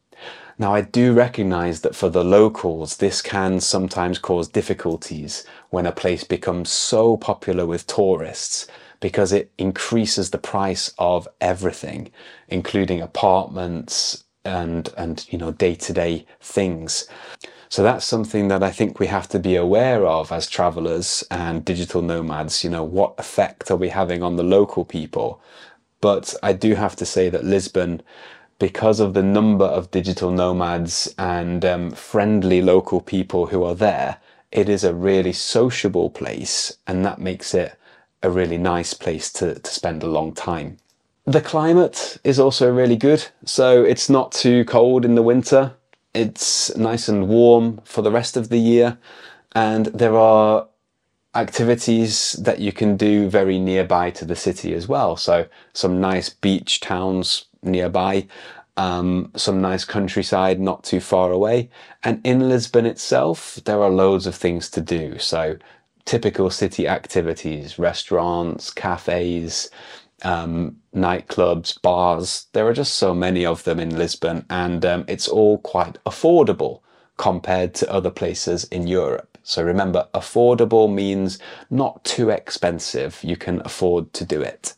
Now, 0.61 0.75
I 0.75 0.81
do 0.81 1.11
recognize 1.11 1.81
that 1.81 1.95
for 1.95 2.07
the 2.07 2.23
locals, 2.23 2.97
this 2.97 3.23
can 3.23 3.59
sometimes 3.61 4.19
cause 4.19 4.47
difficulties 4.47 5.43
when 5.71 5.87
a 5.87 5.91
place 5.91 6.23
becomes 6.23 6.69
so 6.69 7.17
popular 7.17 7.65
with 7.65 7.87
tourists 7.87 8.67
because 8.99 9.31
it 9.31 9.51
increases 9.57 10.29
the 10.29 10.37
price 10.37 10.93
of 10.99 11.27
everything, 11.41 12.11
including 12.47 13.01
apartments 13.01 14.23
and, 14.45 14.93
and 14.95 15.25
you 15.31 15.39
know, 15.39 15.51
day 15.51 15.73
to 15.73 15.93
day 15.93 16.27
things. 16.39 17.07
So 17.69 17.81
that's 17.81 18.05
something 18.05 18.47
that 18.49 18.61
I 18.61 18.69
think 18.69 18.99
we 18.99 19.07
have 19.07 19.27
to 19.29 19.39
be 19.39 19.55
aware 19.55 20.05
of 20.05 20.31
as 20.31 20.47
travelers 20.47 21.23
and 21.31 21.65
digital 21.65 22.03
nomads. 22.03 22.63
You 22.63 22.69
know, 22.69 22.83
what 22.83 23.15
effect 23.17 23.71
are 23.71 23.77
we 23.77 23.89
having 23.89 24.21
on 24.21 24.35
the 24.35 24.43
local 24.43 24.85
people? 24.85 25.41
But 26.01 26.35
I 26.43 26.53
do 26.53 26.75
have 26.75 26.95
to 26.97 27.05
say 27.05 27.29
that 27.29 27.45
Lisbon 27.45 28.03
because 28.61 28.99
of 28.99 29.15
the 29.15 29.23
number 29.23 29.65
of 29.65 29.89
digital 29.89 30.29
nomads 30.29 31.11
and 31.17 31.65
um, 31.65 31.89
friendly 31.89 32.61
local 32.61 33.01
people 33.01 33.47
who 33.47 33.63
are 33.63 33.73
there, 33.73 34.17
it 34.51 34.69
is 34.69 34.83
a 34.83 34.93
really 34.93 35.33
sociable 35.33 36.11
place, 36.11 36.77
and 36.85 37.03
that 37.03 37.19
makes 37.19 37.55
it 37.55 37.75
a 38.21 38.29
really 38.29 38.59
nice 38.59 38.93
place 38.93 39.33
to, 39.33 39.57
to 39.57 39.71
spend 39.71 40.03
a 40.03 40.07
long 40.07 40.31
time. 40.31 40.77
The 41.25 41.41
climate 41.41 42.19
is 42.23 42.39
also 42.39 42.71
really 42.71 42.97
good, 42.97 43.25
so 43.45 43.83
it's 43.83 44.11
not 44.11 44.31
too 44.31 44.63
cold 44.65 45.05
in 45.05 45.15
the 45.15 45.23
winter. 45.23 45.73
It's 46.13 46.75
nice 46.77 47.07
and 47.07 47.27
warm 47.27 47.81
for 47.83 48.03
the 48.03 48.11
rest 48.11 48.37
of 48.37 48.49
the 48.49 48.59
year, 48.59 48.99
and 49.53 49.87
there 49.87 50.15
are 50.15 50.67
activities 51.33 52.33
that 52.33 52.59
you 52.59 52.71
can 52.71 52.95
do 52.95 53.27
very 53.27 53.57
nearby 53.57 54.11
to 54.11 54.25
the 54.25 54.35
city 54.35 54.75
as 54.75 54.87
well. 54.87 55.17
So 55.17 55.47
some 55.73 55.99
nice 55.99 56.29
beach 56.29 56.79
towns 56.79 57.45
nearby, 57.63 58.27
um, 58.77 59.31
some 59.35 59.61
nice 59.61 59.85
countryside 59.85 60.59
not 60.59 60.83
too 60.83 60.99
far 60.99 61.31
away. 61.31 61.69
And 62.03 62.21
in 62.23 62.49
Lisbon 62.49 62.85
itself, 62.85 63.59
there 63.65 63.81
are 63.81 63.89
loads 63.89 64.25
of 64.27 64.35
things 64.35 64.69
to 64.71 64.81
do. 64.81 65.19
So 65.19 65.57
typical 66.05 66.49
city 66.49 66.87
activities, 66.87 67.77
restaurants, 67.77 68.71
cafes, 68.71 69.69
um, 70.23 70.77
nightclubs, 70.95 71.81
bars. 71.81 72.47
There 72.53 72.67
are 72.67 72.73
just 72.73 72.95
so 72.95 73.13
many 73.13 73.45
of 73.45 73.63
them 73.63 73.79
in 73.79 73.97
Lisbon, 73.97 74.45
and 74.49 74.85
um, 74.85 75.05
it's 75.07 75.27
all 75.27 75.57
quite 75.59 75.97
affordable 76.05 76.81
compared 77.17 77.73
to 77.75 77.91
other 77.91 78.09
places 78.11 78.63
in 78.65 78.87
Europe. 78.87 79.37
So 79.43 79.63
remember, 79.63 80.07
affordable 80.13 80.91
means 80.91 81.39
not 81.69 82.03
too 82.03 82.29
expensive. 82.29 83.19
You 83.23 83.37
can 83.37 83.61
afford 83.65 84.13
to 84.13 84.25
do 84.25 84.41
it. 84.41 84.75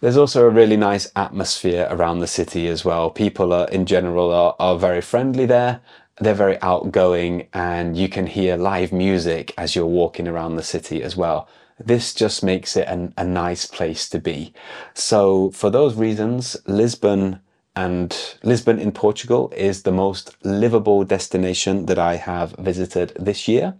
There's 0.00 0.18
also 0.18 0.46
a 0.46 0.50
really 0.50 0.76
nice 0.76 1.10
atmosphere 1.16 1.86
around 1.90 2.18
the 2.18 2.26
city 2.26 2.68
as 2.68 2.84
well. 2.84 3.08
People 3.08 3.52
are, 3.52 3.68
in 3.68 3.86
general 3.86 4.30
are, 4.30 4.54
are 4.58 4.78
very 4.78 5.00
friendly 5.00 5.46
there. 5.46 5.80
They're 6.18 6.34
very 6.34 6.60
outgoing 6.60 7.48
and 7.54 7.96
you 7.96 8.08
can 8.08 8.26
hear 8.26 8.56
live 8.56 8.92
music 8.92 9.54
as 9.56 9.74
you're 9.74 9.86
walking 9.86 10.28
around 10.28 10.56
the 10.56 10.62
city 10.62 11.02
as 11.02 11.16
well. 11.16 11.48
This 11.78 12.14
just 12.14 12.42
makes 12.42 12.76
it 12.76 12.88
an, 12.88 13.14
a 13.16 13.24
nice 13.24 13.66
place 13.66 14.08
to 14.10 14.18
be. 14.18 14.52
So 14.94 15.50
for 15.52 15.70
those 15.70 15.94
reasons, 15.94 16.56
Lisbon 16.66 17.40
and 17.74 18.36
Lisbon 18.42 18.78
in 18.78 18.92
Portugal 18.92 19.52
is 19.56 19.82
the 19.82 19.92
most 19.92 20.36
livable 20.44 21.04
destination 21.04 21.86
that 21.86 21.98
I 21.98 22.16
have 22.16 22.52
visited 22.52 23.12
this 23.18 23.46
year. 23.46 23.74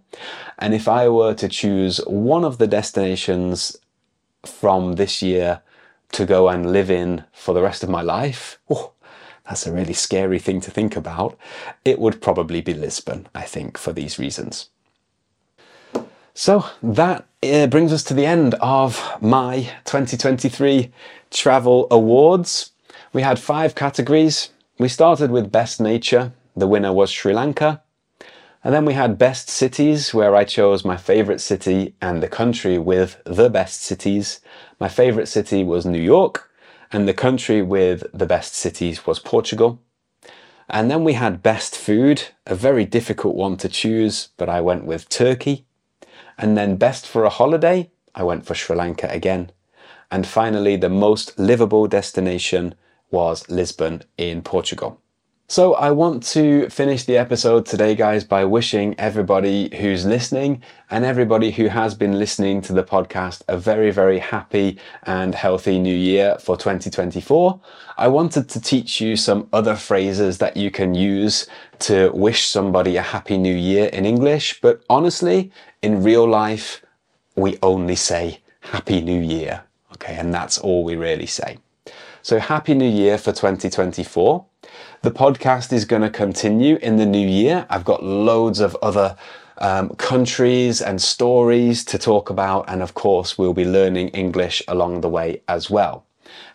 And 0.59 0.75
if 0.75 0.87
I 0.87 1.09
were 1.09 1.33
to 1.35 1.47
choose 1.47 1.97
one 2.05 2.43
of 2.43 2.59
the 2.59 2.67
destinations 2.67 3.77
from 4.45 4.93
this 4.93 5.21
year 5.21 5.61
to 6.11 6.25
go 6.25 6.49
and 6.49 6.71
live 6.71 6.89
in 6.89 7.25
for 7.31 7.53
the 7.53 7.61
rest 7.61 7.83
of 7.83 7.89
my 7.89 8.01
life, 8.01 8.59
oh, 8.69 8.93
that's 9.47 9.65
a 9.65 9.71
really 9.71 9.93
scary 9.93 10.39
thing 10.39 10.59
to 10.61 10.71
think 10.71 10.95
about. 10.95 11.37
It 11.85 11.99
would 11.99 12.21
probably 12.21 12.61
be 12.61 12.73
Lisbon, 12.73 13.27
I 13.33 13.43
think, 13.43 13.77
for 13.77 13.93
these 13.93 14.19
reasons. 14.19 14.69
So 16.33 16.65
that 16.83 17.25
uh, 17.41 17.67
brings 17.67 17.91
us 17.91 18.03
to 18.03 18.13
the 18.13 18.25
end 18.25 18.53
of 18.55 19.01
my 19.21 19.71
2023 19.85 20.91
Travel 21.31 21.87
Awards. 21.89 22.71
We 23.13 23.21
had 23.21 23.39
five 23.39 23.73
categories. 23.73 24.49
We 24.77 24.89
started 24.89 25.31
with 25.31 25.51
Best 25.51 25.81
Nature. 25.81 26.33
The 26.55 26.67
winner 26.67 26.93
was 26.93 27.09
Sri 27.09 27.33
Lanka. 27.33 27.81
And 28.67 28.75
then 28.75 28.83
we 28.83 28.95
had 28.95 29.17
Best 29.17 29.49
Cities, 29.49 30.13
where 30.13 30.35
I 30.35 30.43
chose 30.43 30.83
my 30.83 30.97
favourite 30.97 31.39
city 31.39 31.95
and 32.01 32.21
the 32.21 32.27
country 32.27 32.77
with 32.77 33.21
the 33.23 33.49
best 33.49 33.81
cities. 33.81 34.41
My 34.77 34.89
favourite 34.89 35.29
city 35.29 35.63
was 35.63 35.85
New 35.85 36.01
York, 36.01 36.51
and 36.91 37.07
the 37.07 37.13
country 37.13 37.61
with 37.61 38.03
the 38.13 38.25
best 38.25 38.55
cities 38.55 39.07
was 39.07 39.19
Portugal. 39.19 39.79
And 40.67 40.91
then 40.91 41.05
we 41.05 41.13
had 41.13 41.41
Best 41.41 41.77
Food, 41.77 42.23
a 42.45 42.55
very 42.55 42.83
difficult 42.83 43.37
one 43.37 43.55
to 43.55 43.69
choose, 43.69 44.31
but 44.35 44.49
I 44.49 44.59
went 44.59 44.83
with 44.83 45.07
Turkey. 45.07 45.65
And 46.37 46.57
then 46.57 46.75
Best 46.75 47.07
for 47.07 47.23
a 47.23 47.29
Holiday, 47.29 47.89
I 48.15 48.23
went 48.23 48.45
for 48.45 48.53
Sri 48.53 48.75
Lanka 48.75 49.09
again. 49.09 49.53
And 50.11 50.27
finally, 50.27 50.75
the 50.75 50.89
most 50.89 51.39
livable 51.39 51.87
destination 51.87 52.75
was 53.11 53.47
Lisbon 53.47 54.03
in 54.17 54.41
Portugal. 54.41 54.99
So 55.49 55.75
I 55.75 55.91
want 55.91 56.23
to 56.33 56.69
finish 56.69 57.05
the 57.05 57.15
episode 57.15 57.65
today, 57.65 57.95
guys, 57.95 58.25
by 58.25 58.43
wishing 58.43 58.95
everybody 58.97 59.73
who's 59.77 60.05
listening 60.05 60.61
and 60.89 61.05
everybody 61.05 61.51
who 61.51 61.69
has 61.69 61.95
been 61.95 62.19
listening 62.19 62.59
to 62.63 62.73
the 62.73 62.83
podcast 62.83 63.43
a 63.47 63.57
very, 63.57 63.89
very 63.89 64.19
happy 64.19 64.77
and 65.03 65.33
healthy 65.33 65.79
new 65.79 65.95
year 65.95 66.37
for 66.39 66.57
2024. 66.57 67.61
I 67.97 68.09
wanted 68.09 68.49
to 68.49 68.59
teach 68.59 68.99
you 68.99 69.15
some 69.15 69.47
other 69.53 69.77
phrases 69.77 70.39
that 70.39 70.57
you 70.57 70.69
can 70.69 70.93
use 70.93 71.47
to 71.79 72.11
wish 72.11 72.45
somebody 72.47 72.97
a 72.97 73.01
happy 73.01 73.37
new 73.37 73.55
year 73.55 73.85
in 73.85 74.05
English. 74.05 74.59
But 74.59 74.83
honestly, 74.89 75.49
in 75.81 76.03
real 76.03 76.27
life, 76.27 76.83
we 77.37 77.57
only 77.63 77.95
say 77.95 78.41
happy 78.59 78.99
new 78.99 79.21
year. 79.21 79.63
Okay. 79.93 80.17
And 80.17 80.33
that's 80.33 80.57
all 80.57 80.83
we 80.83 80.97
really 80.97 81.25
say. 81.25 81.59
So 82.21 82.37
happy 82.37 82.73
new 82.73 82.89
year 82.89 83.17
for 83.17 83.31
2024. 83.31 84.45
The 85.01 85.11
podcast 85.11 85.71
is 85.71 85.85
going 85.85 86.01
to 86.01 86.09
continue 86.09 86.77
in 86.77 86.97
the 86.97 87.05
new 87.05 87.27
year. 87.27 87.65
I've 87.69 87.85
got 87.85 88.03
loads 88.03 88.59
of 88.59 88.75
other 88.81 89.15
um, 89.59 89.89
countries 89.91 90.81
and 90.81 91.01
stories 91.01 91.83
to 91.85 91.97
talk 91.97 92.29
about. 92.29 92.65
And 92.67 92.81
of 92.81 92.93
course, 92.93 93.37
we'll 93.37 93.53
be 93.53 93.65
learning 93.65 94.09
English 94.09 94.61
along 94.67 95.01
the 95.01 95.09
way 95.09 95.41
as 95.47 95.69
well. 95.69 96.05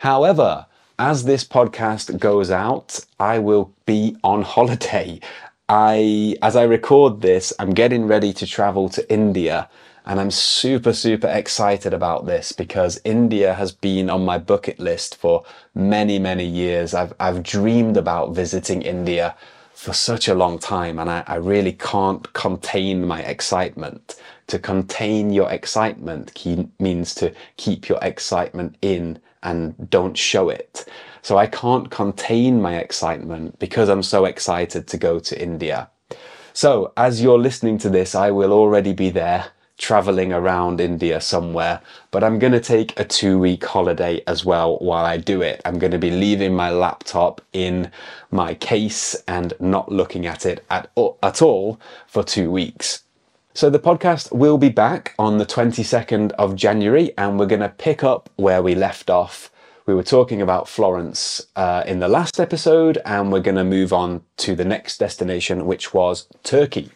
However, 0.00 0.66
as 0.98 1.24
this 1.24 1.44
podcast 1.44 2.18
goes 2.18 2.50
out, 2.50 3.00
I 3.18 3.38
will 3.38 3.72
be 3.86 4.16
on 4.22 4.42
holiday. 4.54 5.20
I, 5.68 6.36
as 6.42 6.54
I 6.56 6.64
record 6.64 7.22
this, 7.22 7.52
I'm 7.58 7.70
getting 7.70 8.06
ready 8.06 8.32
to 8.34 8.46
travel 8.46 8.88
to 8.90 9.12
India 9.12 9.68
and 10.04 10.20
I'm 10.20 10.30
super, 10.30 10.92
super 10.92 11.28
excited 11.28 11.94
about 11.94 12.26
this 12.26 12.52
because 12.52 13.00
India 13.04 13.54
has 13.54 13.70
been 13.70 14.10
on 14.10 14.24
my 14.24 14.36
bucket 14.38 14.80
list 14.80 15.16
for 15.16 15.44
many, 15.74 16.18
many 16.18 16.44
years. 16.44 16.92
I've, 16.92 17.14
I've 17.20 17.42
dreamed 17.42 17.96
about 17.96 18.34
visiting 18.34 18.82
India 18.82 19.36
for 19.72 19.92
such 19.92 20.28
a 20.28 20.34
long 20.34 20.58
time 20.58 20.98
and 20.98 21.08
I, 21.08 21.22
I 21.26 21.36
really 21.36 21.72
can't 21.72 22.32
contain 22.32 23.06
my 23.06 23.20
excitement. 23.20 24.20
To 24.48 24.58
contain 24.58 25.32
your 25.32 25.50
excitement 25.50 26.34
key, 26.34 26.68
means 26.80 27.14
to 27.16 27.32
keep 27.56 27.88
your 27.88 27.98
excitement 28.02 28.76
in 28.82 29.20
and 29.42 29.88
don't 29.88 30.16
show 30.16 30.48
it. 30.48 30.84
So 31.22 31.38
I 31.38 31.46
can't 31.46 31.90
contain 31.90 32.60
my 32.60 32.76
excitement 32.76 33.58
because 33.60 33.88
I'm 33.88 34.02
so 34.02 34.24
excited 34.24 34.88
to 34.88 34.98
go 34.98 35.20
to 35.20 35.40
India. 35.40 35.90
So 36.52 36.92
as 36.96 37.22
you're 37.22 37.38
listening 37.38 37.78
to 37.78 37.88
this, 37.88 38.14
I 38.16 38.32
will 38.32 38.52
already 38.52 38.92
be 38.92 39.10
there 39.10 39.52
traveling 39.78 40.32
around 40.32 40.80
India 40.80 41.20
somewhere, 41.20 41.80
but 42.10 42.22
I'm 42.22 42.38
going 42.38 42.52
to 42.52 42.60
take 42.60 42.98
a 42.98 43.04
two 43.04 43.38
week 43.38 43.64
holiday 43.64 44.22
as 44.26 44.44
well 44.44 44.78
while 44.78 45.04
I 45.04 45.16
do 45.16 45.42
it. 45.42 45.60
I'm 45.64 45.78
going 45.78 45.92
to 45.92 45.98
be 45.98 46.10
leaving 46.10 46.54
my 46.54 46.70
laptop 46.70 47.40
in 47.52 47.90
my 48.30 48.54
case 48.54 49.14
and 49.26 49.54
not 49.58 49.90
looking 49.90 50.26
at 50.26 50.46
it 50.46 50.64
at, 50.70 50.90
at 51.22 51.42
all 51.42 51.80
for 52.06 52.22
two 52.22 52.50
weeks. 52.50 53.02
So 53.54 53.68
the 53.68 53.78
podcast 53.78 54.32
will 54.32 54.56
be 54.56 54.70
back 54.70 55.14
on 55.18 55.36
the 55.36 55.44
22nd 55.44 56.32
of 56.32 56.56
January 56.56 57.12
and 57.18 57.38
we're 57.38 57.46
going 57.46 57.60
to 57.60 57.68
pick 57.68 58.02
up 58.02 58.30
where 58.36 58.62
we 58.62 58.74
left 58.74 59.10
off. 59.10 59.50
We 59.84 59.94
were 59.94 60.02
talking 60.02 60.40
about 60.40 60.68
Florence 60.68 61.44
uh, 61.56 61.82
in 61.86 61.98
the 61.98 62.08
last 62.08 62.40
episode 62.40 62.98
and 63.04 63.30
we're 63.30 63.40
going 63.40 63.56
to 63.56 63.64
move 63.64 63.92
on 63.92 64.22
to 64.38 64.54
the 64.54 64.64
next 64.64 64.98
destination, 64.98 65.66
which 65.66 65.92
was 65.92 66.28
Turkey. 66.44 66.92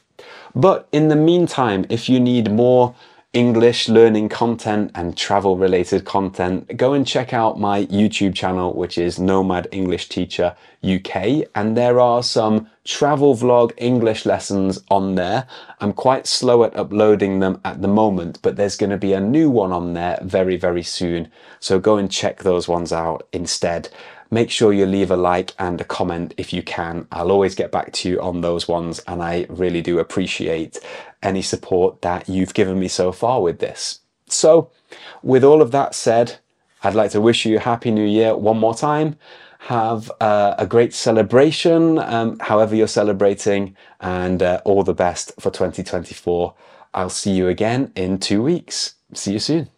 But 0.57 0.89
in 0.91 1.09
the 1.09 1.17
meantime, 1.17 1.85
if 1.91 2.09
you 2.09 2.19
need 2.19 2.51
more 2.51 2.95
English 3.35 3.91
learning 3.91 4.31
content 4.31 4.91
and 4.95 5.15
travel 5.15 5.59
related 5.59 6.07
content, 6.07 6.75
go 6.79 6.95
and 6.95 7.07
check 7.07 7.35
out 7.35 7.61
my 7.61 7.85
YouTube 7.85 8.35
channel, 8.35 8.73
which 8.73 8.97
is 8.97 9.19
Nomad 9.19 9.69
English 9.71 10.09
Teacher 10.09 10.57
UK. 10.83 11.45
And 11.55 11.77
there 11.77 12.01
are 12.01 12.23
some 12.23 12.71
travel 12.85 13.37
vlog 13.37 13.73
English 13.77 14.25
lessons 14.25 14.83
on 14.91 15.17
there. 15.17 15.47
I'm 15.81 15.93
quite 15.93 16.27
slow 16.27 16.65
at 16.65 16.75
uploading 16.75 17.41
them 17.41 17.61
at 17.63 17.83
the 17.83 17.89
moment, 17.89 18.39
but 18.41 18.57
there's 18.57 18.79
going 18.79 18.89
to 18.89 18.97
be 18.97 19.13
a 19.13 19.21
new 19.21 19.51
one 19.51 19.73
on 19.73 19.93
there 19.93 20.19
very, 20.23 20.57
very 20.57 20.83
soon. 20.83 21.31
So 21.61 21.79
go 21.79 21.99
and 21.99 22.11
check 22.11 22.39
those 22.39 22.67
ones 22.67 22.95
out 22.95 23.29
instead 23.31 23.91
make 24.31 24.51
sure 24.51 24.73
you 24.73 24.87
leave 24.87 25.11
a 25.11 25.17
like 25.17 25.53
and 25.59 25.81
a 25.81 25.85
comment 25.85 26.35
if 26.37 26.53
you 26.53 26.63
can. 26.63 27.07
I'll 27.13 27.31
always 27.31 27.55
get 27.55 27.73
back 27.73 27.93
to 27.95 28.09
you 28.09 28.21
on 28.21 28.41
those 28.41 28.69
ones, 28.69 29.01
and 29.07 29.23
I 29.23 29.47
really 29.49 29.83
do 29.83 29.99
appreciate 29.99 30.79
any 31.23 31.43
support 31.43 32.03
that 32.03 32.29
you've 32.29 32.55
given 32.55 32.79
me 32.79 32.89
so 32.89 33.13
far 33.13 33.41
with 33.43 33.59
this. 33.59 34.01
So, 34.29 34.71
with 35.23 35.45
all 35.45 35.63
of 35.63 35.71
that 35.71 35.95
said, 35.95 36.39
I'd 36.83 36.95
like 36.95 37.11
to 37.13 37.21
wish 37.21 37.47
you 37.47 37.57
a 37.57 37.61
happy 37.61 37.91
new 37.91 38.07
year 38.07 38.37
one 38.37 38.59
more 38.59 38.75
time. 38.75 39.17
Have 39.61 40.11
uh, 40.21 40.55
a 40.59 40.67
great 40.67 40.95
celebration, 40.95 41.99
um, 41.99 42.39
however 42.39 42.77
you're 42.77 42.87
celebrating, 42.87 43.77
and 44.01 44.43
uh, 44.43 44.61
all 44.65 44.85
the 44.85 44.95
best 44.95 45.33
for 45.41 45.51
2024. 45.51 46.55
I'll 46.95 47.11
see 47.11 47.33
you 47.33 47.49
again 47.49 47.93
in 47.97 48.19
two 48.19 48.43
weeks. 48.43 48.95
See 49.15 49.33
you 49.33 49.39
soon. 49.39 49.76